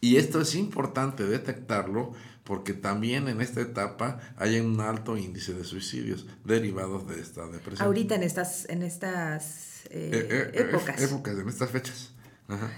[0.00, 2.12] Y esto es importante detectarlo
[2.46, 7.86] porque también en esta etapa hay un alto índice de suicidios derivados de esta depresión.
[7.86, 11.02] Ahorita en estas, en estas eh, eh, eh, épocas.
[11.02, 12.12] épocas, en estas fechas.
[12.48, 12.70] Ajá.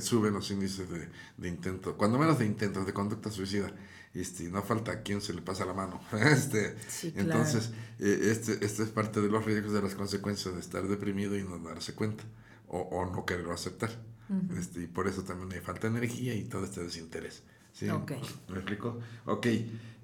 [0.00, 3.72] suben los índices de, de intentos, cuando menos de intentos de conducta suicida.
[4.14, 6.00] Este, no falta a quien se le pasa la mano.
[6.12, 6.76] este,
[7.14, 11.42] Entonces, este, este es parte de los riesgos de las consecuencias de estar deprimido y
[11.42, 12.24] no darse cuenta
[12.68, 13.90] o, o no quererlo aceptar.
[14.56, 17.42] Este, y por eso también hay falta de energía y todo este desinterés.
[17.72, 17.86] ¿Sí?
[18.48, 18.98] ¿Me explico?
[19.26, 19.46] Ok.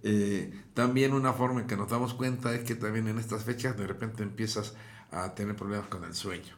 [0.06, 3.76] Eh, también una forma en que nos damos cuenta es que también en estas fechas
[3.76, 4.74] de repente empiezas
[5.10, 6.54] a tener problemas con el sueño.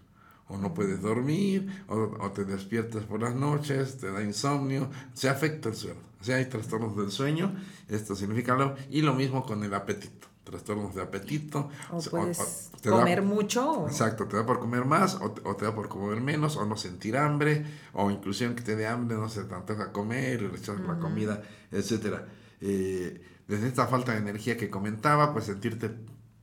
[0.48, 5.68] O no puedes dormir, o, te despiertas por las noches, te da insomnio, se afecta
[5.70, 6.00] el sueño.
[6.20, 7.54] O sea, hay trastornos del sueño,
[7.88, 11.68] esto significa algo, y lo mismo con el apetito trastornos de apetito.
[11.90, 13.86] O puedes comer mucho.
[13.88, 17.16] Exacto, te da por comer más o te, da por comer menos o no sentir
[17.16, 20.98] hambre o inclusive que te dé hambre no se te antoja comer y rechazar la
[20.98, 22.20] comida, etc.
[22.60, 25.90] Eh, desde esta falta de energía que comentaba, pues sentirte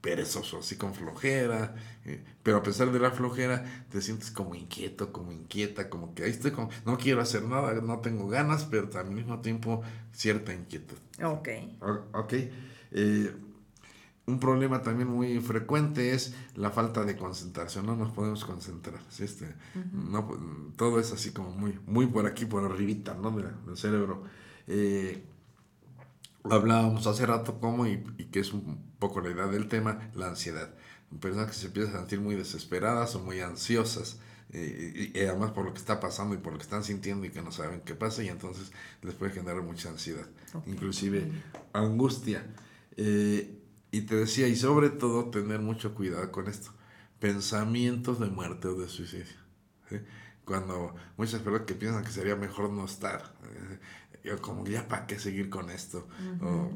[0.02, 5.14] perezoso, así con flojera, eh, pero a pesar de la flojera te sientes como inquieto,
[5.14, 8.90] como inquieta, como que ahí estoy como, no quiero hacer nada, no tengo ganas, pero
[9.00, 10.98] al mismo tiempo cierta inquietud.
[11.24, 11.48] Ok.
[12.12, 12.34] ok.
[12.96, 13.34] Eh,
[14.26, 19.02] un problema también muy frecuente es la falta de concentración, no nos podemos concentrar.
[19.20, 19.54] Este,
[19.92, 23.32] no, todo es así como muy, muy por aquí, por arribita ¿no?
[23.32, 24.24] del, cerebro.
[24.68, 25.24] Eh,
[26.44, 27.98] hablábamos hace rato como, y,
[28.32, 30.74] que es un poco la idea del tema, la ansiedad.
[31.20, 34.20] Personas que se empiezan a sentir muy desesperadas o muy ansiosas.
[34.54, 37.32] Eh, y, además por lo que está pasando y por lo que están sintiendo y
[37.32, 40.28] que no saben qué pasa y entonces les puede generar mucha ansiedad,
[40.66, 41.30] inclusive
[41.74, 42.46] angustia.
[42.96, 43.63] Eh,
[43.94, 46.72] y te decía, y sobre todo tener mucho cuidado con esto,
[47.20, 49.38] pensamientos de muerte o de suicidio.
[49.88, 49.98] ¿sí?
[50.46, 53.36] Cuando muchas personas que piensan que sería mejor no estar,
[54.24, 56.08] eh, como ya para qué seguir con esto.
[56.42, 56.72] o,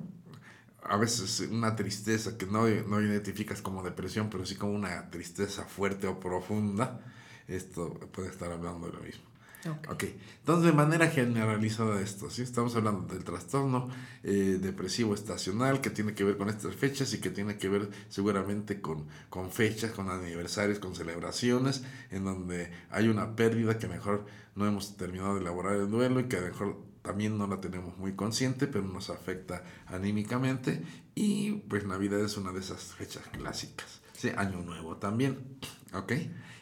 [0.84, 5.66] a veces una tristeza que no, no identificas como depresión, pero sí como una tristeza
[5.66, 7.02] fuerte o profunda,
[7.48, 9.26] esto puede estar hablando de lo mismo.
[9.66, 9.92] Ok.
[9.92, 10.04] Ok,
[10.40, 12.44] entonces de manera generalizada esto, ¿sí?
[12.44, 13.90] estamos hablando del trastorno
[14.24, 17.90] eh, depresivo estacional que tiene que ver con estas fechas y que tiene que ver
[18.10, 24.26] seguramente con, con fechas, con aniversarios, con celebraciones, en donde hay una pérdida que mejor
[24.56, 28.16] no hemos terminado de elaborar el duelo y que mejor también no la tenemos muy
[28.16, 30.84] consciente, pero nos afecta anímicamente
[31.16, 34.30] y pues Navidad es una de esas fechas clásicas, ¿sí?
[34.36, 35.58] Año Nuevo también,
[35.94, 36.14] ¿ok?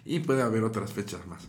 [0.06, 1.48] Y puede haber otras fechas más.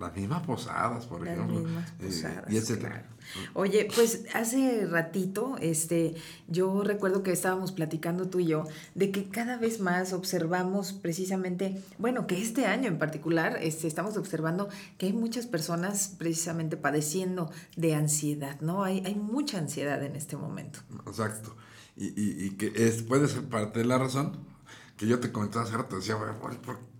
[0.00, 1.60] Las mismas posadas, por Las ejemplo.
[1.60, 2.88] mismas eh, posadas, y etcétera.
[2.90, 3.06] claro.
[3.54, 6.14] Oye, pues hace ratito, este,
[6.48, 11.80] yo recuerdo que estábamos platicando tú y yo de que cada vez más observamos precisamente,
[11.98, 17.52] bueno, que este año en particular, este, estamos observando que hay muchas personas precisamente padeciendo
[17.76, 18.82] de ansiedad, ¿no?
[18.84, 20.80] Hay, hay mucha ansiedad en este momento.
[21.06, 21.54] Exacto.
[21.96, 24.38] Y, y, y que es, puede ser parte de la razón
[24.96, 25.96] que yo te comentaba hace rato.
[25.96, 26.78] Decía, ¿por- por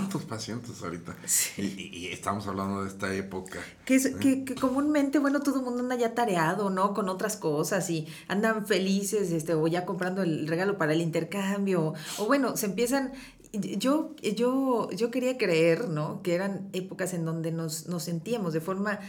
[0.00, 1.16] tantos pacientes ahorita.
[1.24, 1.90] Sí.
[1.92, 3.58] Y, estamos hablando de esta época.
[3.84, 6.94] Que, es, que, que comúnmente, bueno, todo el mundo anda ya tareado, ¿no?
[6.94, 11.94] Con otras cosas y andan felices, este, o ya comprando el regalo para el intercambio,
[12.18, 13.12] o bueno, se empiezan...
[13.52, 16.20] Yo, yo, yo quería creer, ¿no?
[16.22, 19.00] Que eran épocas en donde nos, nos sentíamos de forma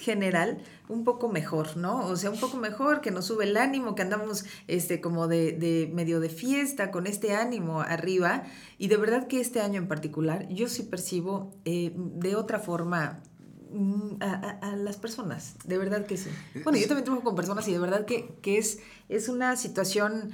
[0.00, 2.06] general un poco mejor, ¿no?
[2.06, 5.52] O sea, un poco mejor, que nos sube el ánimo, que andamos este, como de,
[5.52, 8.44] de medio de fiesta, con este ánimo arriba.
[8.78, 13.20] Y de verdad que este año en particular, yo sí percibo eh, de otra forma
[13.72, 16.30] mm, a, a- a las personas, de verdad que sí.
[16.64, 18.78] Bueno, yo también trabajo con personas y de verdad que, que es,
[19.10, 20.30] es una situación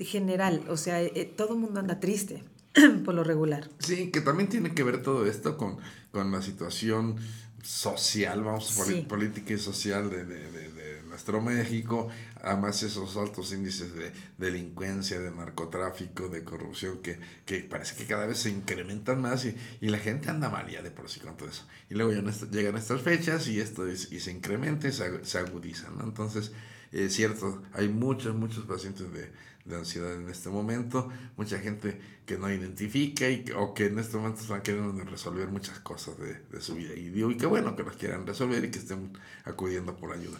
[0.00, 2.42] general, o sea, eh, todo el mundo anda triste
[3.04, 3.68] por lo regular.
[3.78, 5.76] Sí, que también tiene que ver todo esto con,
[6.12, 7.16] con la situación
[7.62, 9.04] social, vamos, Sí.
[9.08, 12.08] política y social de, de- de- de nuestro México,
[12.42, 18.26] además esos altos índices de delincuencia, de narcotráfico, de corrupción, que, que parece que cada
[18.26, 21.36] vez se incrementan más y, y la gente anda mal ya de por sí con
[21.36, 21.64] todo eso.
[21.90, 24.92] Y luego ya no est- llegan estas fechas y esto es- y se incrementa y
[24.92, 26.04] se, se agudiza, ¿no?
[26.04, 26.52] Entonces,
[26.92, 29.32] es cierto, hay muchos, muchos pacientes de,
[29.66, 34.16] de ansiedad en este momento, mucha gente que no identifica y o que en este
[34.16, 36.94] momento están queriendo resolver muchas cosas de, de su vida.
[36.94, 39.12] Y digo, y qué bueno que las quieran resolver y que estén
[39.44, 40.38] acudiendo por ayuda.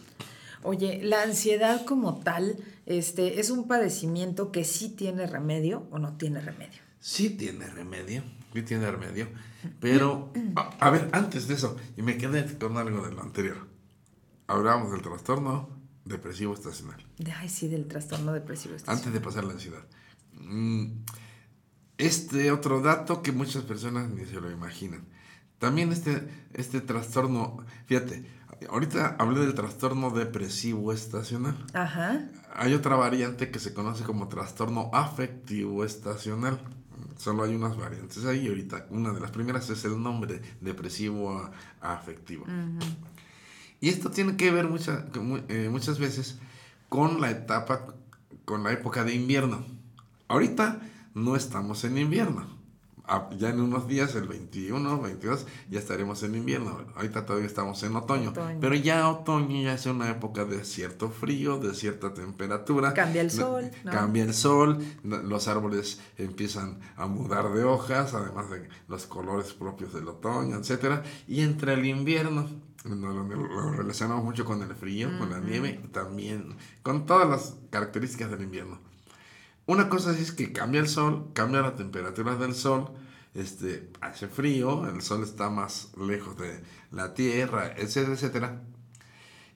[0.63, 6.17] Oye, la ansiedad como tal, este, es un padecimiento que sí tiene remedio o no
[6.17, 6.81] tiene remedio.
[6.99, 9.29] Sí tiene remedio, sí tiene remedio,
[9.81, 13.69] pero, a, a ver, antes de eso, y me quedé con algo de lo anterior.
[14.49, 15.76] Hablábamos del trastorno
[16.07, 16.97] depresivo estacional.
[17.19, 18.75] De, ay, sí, del trastorno depresivo.
[18.75, 19.13] antes estacional.
[19.15, 19.85] de pasar la ansiedad.
[20.33, 21.03] Mm,
[21.99, 25.05] Este otro dato que muchas personas ni se lo imaginan.
[25.59, 28.27] También este, este trastorno, fíjate,
[28.69, 31.57] ahorita hablé del trastorno depresivo estacional.
[31.73, 32.29] Ajá.
[32.55, 36.61] Hay otra variante que se conoce como trastorno afectivo estacional.
[37.17, 38.47] Solo hay unas variantes ahí.
[38.49, 42.45] Ahorita una de las primeras es el nombre depresivo afectivo.
[43.81, 45.07] Y esto tiene que ver mucha-
[45.49, 46.39] eh, muchas veces
[46.89, 47.95] con la etapa,
[48.45, 49.65] con la época de invierno.
[50.29, 50.81] Ahorita
[51.15, 52.56] no estamos en invierno.
[53.39, 56.85] Ya en unos días, el 21, 22, ya estaremos en invierno.
[56.97, 58.31] Ahorita todavía estamos en otoño.
[58.31, 58.59] Otoño.
[58.61, 62.95] Pero ya otoño ya es una época de cierto frío, de cierta temperatura.
[62.95, 63.93] Cambia el sol, ¿no?
[63.93, 69.95] Cambia el sol, los árboles empiezan a mudar de hojas, además de los colores propios
[69.95, 72.49] del otoño, etcétera, y entra el invierno,
[72.85, 78.43] lo relacionamos mucho con el frío, con la nieve, también con todas las características del
[78.43, 78.81] invierno.
[79.67, 82.89] Una cosa es que cambia el sol, cambia la temperatura del sol,
[83.35, 88.63] este, hace frío, el sol está más lejos de la tierra, etcétera, etcétera.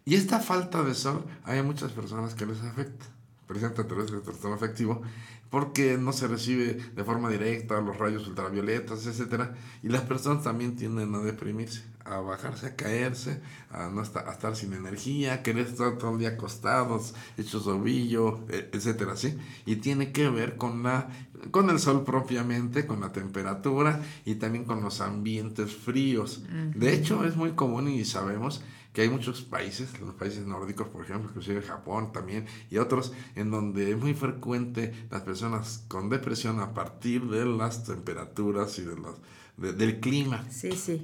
[0.04, 3.06] Y esta falta de sol hay muchas personas que les afecta,
[3.46, 5.00] presenta a través del trastorno afectivo,
[5.48, 10.74] porque no se recibe de forma directa los rayos ultravioletas, etcétera, y las personas también
[10.74, 15.42] tienden a deprimirse, a bajarse, a caerse, a no estar, a estar sin energía, a
[15.42, 19.36] querer estar todo el día acostados, hechos ovillo, e- etcétera, ¿sí?
[19.66, 21.08] Y tiene que ver con la
[21.50, 26.42] con el sol propiamente, con la temperatura y también con los ambientes fríos.
[26.74, 31.04] De hecho, es muy común y sabemos que hay muchos países, los países nórdicos, por
[31.04, 36.60] ejemplo, inclusive Japón también, y otros, en donde es muy frecuente las personas con depresión
[36.60, 39.16] a partir de las temperaturas y de los,
[39.56, 40.44] de- del clima.
[40.50, 41.00] Sí, sí.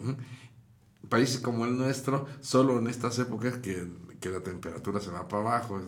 [1.09, 3.86] Países como el nuestro, solo en estas épocas que,
[4.20, 5.80] que la temperatura se va para abajo,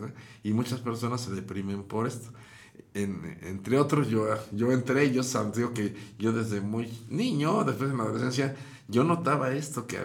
[0.43, 2.29] y muchas personas se deprimen por esto.
[2.93, 7.97] en- entre otros, yo, yo entre ellos, digo que yo desde muy niño, después en
[7.97, 8.55] la adolescencia,
[8.87, 10.03] yo notaba esto, que a,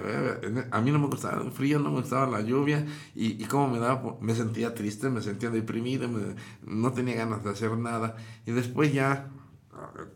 [0.70, 3.68] a mí no me gustaba el frío, no me gustaba la lluvia, y, y cómo
[3.68, 6.34] me daba, me sentía triste, me sentía deprimido, me-
[6.66, 9.30] no tenía ganas de hacer nada, y después ya,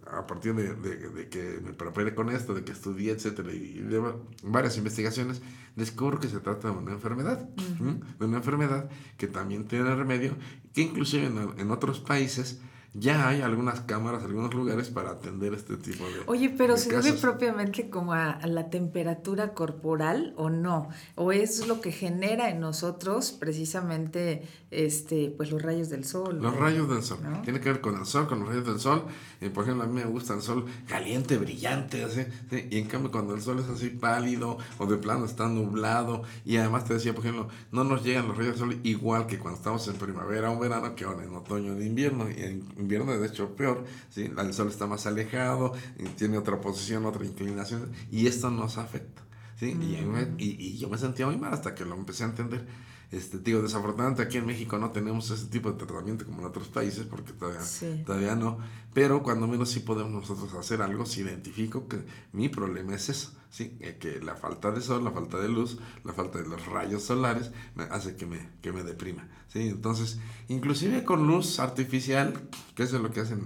[0.07, 3.81] a, partir de, de- de que me preparé con esto, de que estudié, etcétera, y
[3.81, 5.41] de va- varias investigaciones,
[5.77, 7.49] descubro que se trata de una enfermedad,
[8.19, 10.37] de una enfermedad que también tiene remedio,
[10.75, 12.61] que inclusive en, en otros países
[12.95, 16.89] ya hay algunas cámaras, algunos lugares para atender este tipo de Oye, pero de ¿se
[16.91, 17.21] debe casos.
[17.21, 20.89] propiamente como a, a la temperatura corporal o no?
[21.15, 26.39] ¿O es lo que genera en nosotros precisamente este, pues los rayos del sol?
[26.41, 26.61] Los ¿no?
[26.61, 27.19] rayos del sol.
[27.23, 27.43] ¿No?
[27.43, 29.05] Tiene que ver con el sol, con los rayos del sol.
[29.41, 32.23] Eh, por ejemplo, a mí me gusta el sol caliente, brillante, así.
[32.51, 32.69] ¿sí?
[32.71, 36.23] Y en cambio, cuando el sol es así pálido o de plano está nublado.
[36.45, 39.39] Y además te decía, por ejemplo, no nos llegan los rayos del sol igual que
[39.39, 42.29] cuando estamos en primavera o verano que ahora en otoño o en invierno.
[42.31, 43.85] Y en invierno, de hecho, peor.
[44.11, 44.31] ¿sí?
[44.37, 47.91] El sol está más alejado, y tiene otra posición, otra inclinación.
[48.11, 49.23] Y esto nos afecta.
[49.57, 49.71] ¿sí?
[49.73, 52.27] Y, mí me- y- y yo me sentía muy mal hasta que lo empecé a
[52.29, 52.67] entender.
[53.11, 56.69] Este, digo, desafortunadamente aquí en México no tenemos ese tipo de tratamiento como en otros
[56.69, 58.03] países porque todavía, Sí.
[58.05, 58.59] todavía no.
[58.93, 63.33] Pero cuando menos sí podemos nosotros hacer algo, si identifico que mi problema es eso,
[63.51, 63.77] ¿sí?
[63.81, 67.03] Eh, que la falta de sol, la falta de luz, la falta de los rayos
[67.05, 69.27] solares me hace que me, que me deprima.
[69.49, 69.61] ¿sí?
[69.69, 72.35] Entonces, inclusive con luz artificial,
[72.75, 73.41] que eso es lo que hacen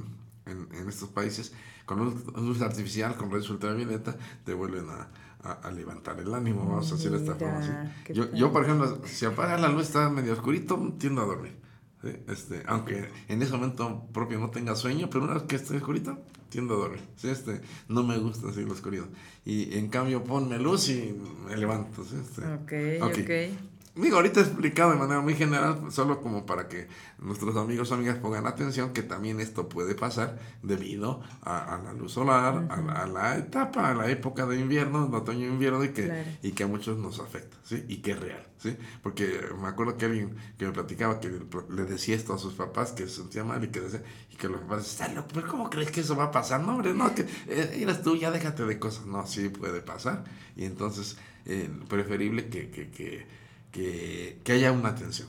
[0.46, 1.52] en, en estos países,
[1.86, 5.08] con luz, luz artificial, con rayos ultravioleta, te vuelven a,
[5.44, 7.62] a- a levantar el ánimo, vamos a decirlo de esta forma.
[7.62, 8.12] ¿sí?
[8.14, 11.56] Yo, yo, por ejemplo, si apaga la luz, está medio oscurito, tiendo a dormir.
[12.02, 12.08] ¿sí?
[12.28, 16.18] Este, aunque en ese momento propio no tenga sueño, pero una vez que esté oscurito,
[16.48, 17.00] tiendo a dormir.
[17.16, 17.28] ¿sí?
[17.28, 19.06] Este, no me gusta así la oscuridad.
[19.44, 21.14] Y en cambio, ponme luz y
[21.46, 22.04] me levanto.
[22.04, 22.16] ¿sí?
[22.20, 22.72] Este, Ok,
[23.02, 23.18] ok.
[23.18, 23.58] ok.
[23.94, 26.88] Digo, ahorita he explicado de manera muy general, solo como para que
[27.18, 31.92] nuestros amigos o amigas pongan atención que también esto puede pasar debido a, a la
[31.92, 35.48] luz solar, a, la, a la etapa, a la época de invierno, de otoño e
[35.50, 36.24] invierno, y que, Claro.
[36.42, 37.84] y que a muchos nos afecta, ¿sí?
[37.86, 38.74] Y que es real, ¿sí?
[39.02, 41.28] Porque me acuerdo que alguien que me platicaba que
[41.68, 44.48] le decía esto a sus papás, que se sentía mal y que decía, y que
[44.48, 46.62] los papás decían, "Está loco, pero ¿cómo crees que eso va a pasar?
[46.62, 49.04] No, hombre, no, que eh, eres tú, ya déjate de cosas.
[49.04, 50.24] No, sí puede pasar.
[50.56, 53.41] Y entonces, eh, preferible que, que, que,
[53.72, 55.28] que, que haya una atención.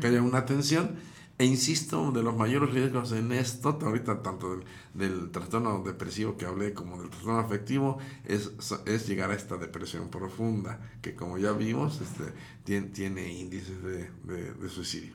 [0.00, 0.96] Que haya una atención.
[1.38, 4.64] E insisto, de los mayores riesgos en esto, ahorita tanto del,
[4.94, 8.52] del trastorno depresivo que hablé como del trastorno afectivo, es,
[8.86, 12.32] es llegar a esta depresión profunda, que como ya vimos, este,
[12.64, 15.12] tiene, tiene índices de, de, de suicidio.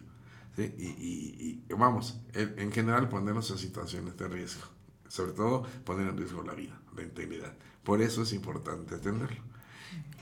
[0.55, 0.71] ¿sí?
[0.77, 4.65] Y, y- y, vamos, en, en general ponernos en situaciones de riesgo,
[5.07, 7.53] sobre todo poner en riesgo la vida, la integridad.
[7.83, 9.41] Por eso es importante atenderlo.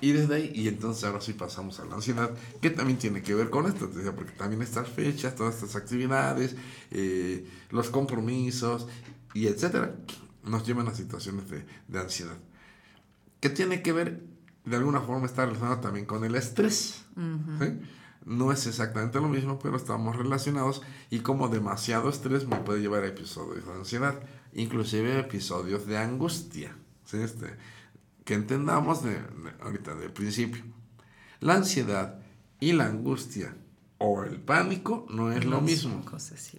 [0.02, 3.36] Y desde ahí, y entonces ahora sí pasamos a la ansiedad, que también tiene que
[3.36, 6.56] ver con esto, porque también estas fechas, todas estas actividades,
[6.92, 8.88] eh, los compromisos,
[9.34, 9.96] y etcétera,
[10.44, 12.38] nos llevan a situaciones de, de ansiedad.
[13.42, 14.24] Que tiene que ver,
[14.66, 17.04] de alguna forma, está relacionado también con el estrés.
[17.16, 17.80] ¿sí?
[18.26, 23.04] No es exactamente lo mismo, pero estamos relacionados y como demasiado estrés me puede llevar
[23.04, 24.20] a episodios de ansiedad,
[24.54, 26.76] inclusive episodios de angustia.
[27.06, 27.18] ¿sí?
[27.18, 27.48] Este,
[28.30, 29.24] que entendamos de, de-
[29.60, 30.64] ahorita del principio.
[31.40, 32.20] La ansiedad
[32.60, 33.56] y la angustia
[33.98, 36.04] o el pánico no es lo mismo.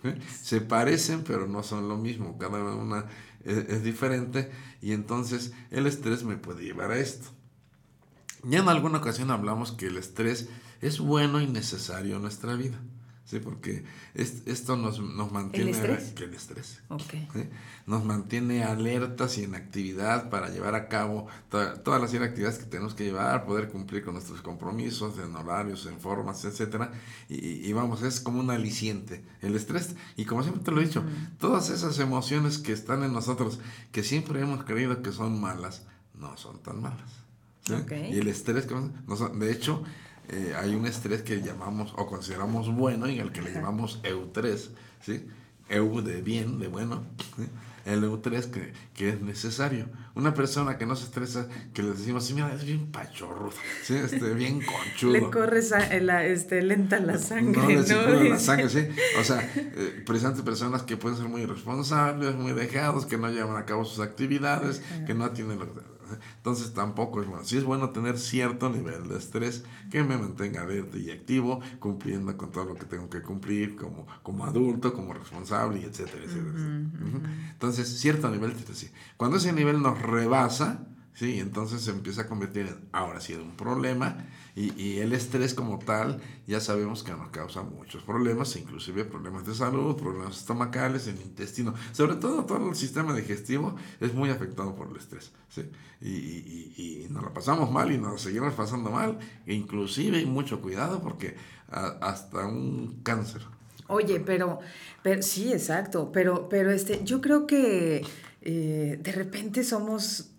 [0.04, 0.26] iguales.
[0.42, 2.36] Se parecen, pero no son lo mismo.
[2.38, 3.06] Cada una
[3.44, 4.50] es, es diferente
[4.82, 7.28] y entonces el estrés me puede llevar a esto.
[8.42, 10.48] Ya en alguna ocasión hablamos que el estrés
[10.80, 12.80] es bueno y necesario en nuestra vida.
[13.30, 13.38] ¿Sí?
[13.38, 15.70] Porque es- esto nos, nos mantiene...
[15.70, 16.12] estrés?
[16.12, 16.80] Que el estrés.
[16.88, 17.02] Ok.
[17.32, 17.48] ¿sí?
[17.86, 22.64] Nos mantiene alertas y en actividad para llevar a cabo to- todas las actividades que
[22.64, 26.92] tenemos que llevar, poder cumplir con nuestros compromisos en horarios, en formas, etcétera.
[27.28, 29.94] Y, vamos, es como un aliciente el estrés.
[30.16, 31.04] Y como siempre te lo he dicho,
[31.38, 33.60] todas esas emociones que están en nosotros,
[33.92, 37.10] que siempre hemos creído que son malas, no son tan malas.
[37.66, 37.74] ¿sí?
[37.74, 37.92] Ok.
[38.10, 39.82] Y el estrés, que de hecho,
[40.30, 44.70] eh, hay un estrés que llamamos o consideramos bueno y al que le llamamos eustrés,
[45.04, 45.26] ¿sí?
[45.68, 47.04] Eu de bien, de bueno,
[47.36, 47.46] ¿sí?
[47.86, 49.86] el eustrés que, que es necesario.
[50.16, 53.50] Una persona que no se estresa, que le decimos, sí, mira, es bien pachorro,
[53.84, 53.94] ¿sí?
[53.94, 55.12] este, bien conchudo.
[55.12, 57.70] Le corre sa- la, este, lenta la sangre, No ¿no?
[57.70, 58.88] le circula la sangre, sí.
[59.20, 63.56] O sea, eh, precisamente personas que pueden ser muy irresponsables, muy dejados, que no llevan
[63.56, 65.66] a cabo sus actividades, que no atienden lo
[66.36, 67.44] Entonces tampoco es bueno.
[67.44, 72.36] Sí es bueno tener cierto nivel de estrés que me mantenga alerta y activo, cumpliendo
[72.36, 76.58] con todo lo que tengo que cumplir como, como adulto, como responsable, y etcétera, etcétera.
[77.52, 78.92] Entonces, cierto nivel de estrés.
[79.16, 80.86] Cuando ese nivel nos rebasa,
[81.20, 84.16] Sí, entonces se empieza a convertir en, ahora sí, en un problema
[84.60, 89.46] y, y, el estrés como tal ya sabemos que nos causa muchos problemas, inclusive problemas
[89.46, 94.74] de salud, problemas estomacales, el intestino, sobre todo todo el sistema digestivo es muy afectado
[94.74, 95.32] por el estrés.
[95.48, 95.62] ¿sí?
[96.00, 100.60] Y, y, y, nos lo pasamos mal y nos seguimos pasando mal, e inclusive mucho
[100.60, 101.36] cuidado porque
[101.70, 103.42] hasta un cáncer.
[103.86, 104.60] Oye, pero,
[105.02, 108.04] pero sí, exacto, pero, pero este, yo creo que
[108.42, 110.30] eh, de repente somos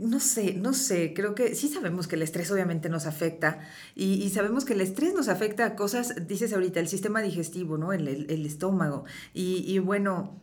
[0.00, 3.60] no sé, no sé, creo que sí sabemos que el estrés obviamente nos afecta
[3.94, 7.92] y, sabemos que el estrés nos afecta a cosas, dices ahorita, el sistema digestivo, ¿no?
[7.92, 9.04] El, el, estómago.
[9.34, 10.40] Y, y, bueno,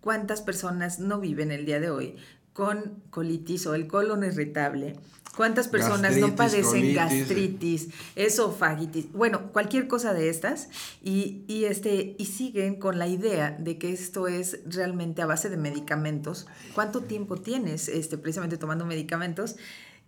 [0.00, 2.16] ¿cuántas personas no viven el día de hoy
[2.56, 4.96] con colitis o el colon irritable?
[5.36, 9.12] ¿Cuántas personas no padecen gastritis, esofagitis?
[9.12, 10.70] Bueno, cualquier cosa de estas
[11.02, 15.50] y, y, este, y siguen con la idea de que esto es realmente a base
[15.50, 16.46] de medicamentos.
[16.74, 19.56] ¿Cuánto tiempo tienes este, precisamente tomando medicamentos?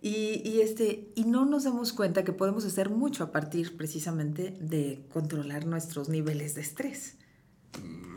[0.01, 4.57] Y, y, este, y no nos damos cuenta que podemos hacer mucho a partir precisamente
[4.59, 7.17] de controlar nuestros niveles de estrés.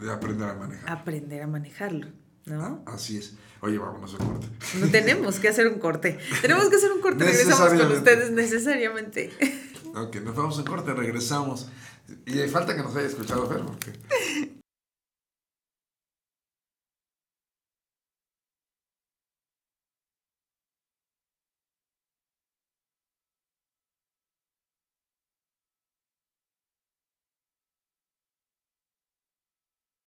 [0.00, 0.90] De aprender a manejar.
[0.90, 2.06] Aprender a manejarlo,
[2.46, 2.82] ¿no?
[2.86, 3.34] Ah, así es.
[3.60, 4.48] Oye, vámonos a corte.
[4.80, 6.18] No tenemos que hacer un corte.
[6.42, 7.24] Tenemos que hacer un corte.
[7.24, 9.30] Regresamos con ustedes necesariamente.
[9.94, 11.68] Ok, nos vamos en corte, regresamos.
[12.26, 13.92] Y falta que nos haya escuchado Fer, porque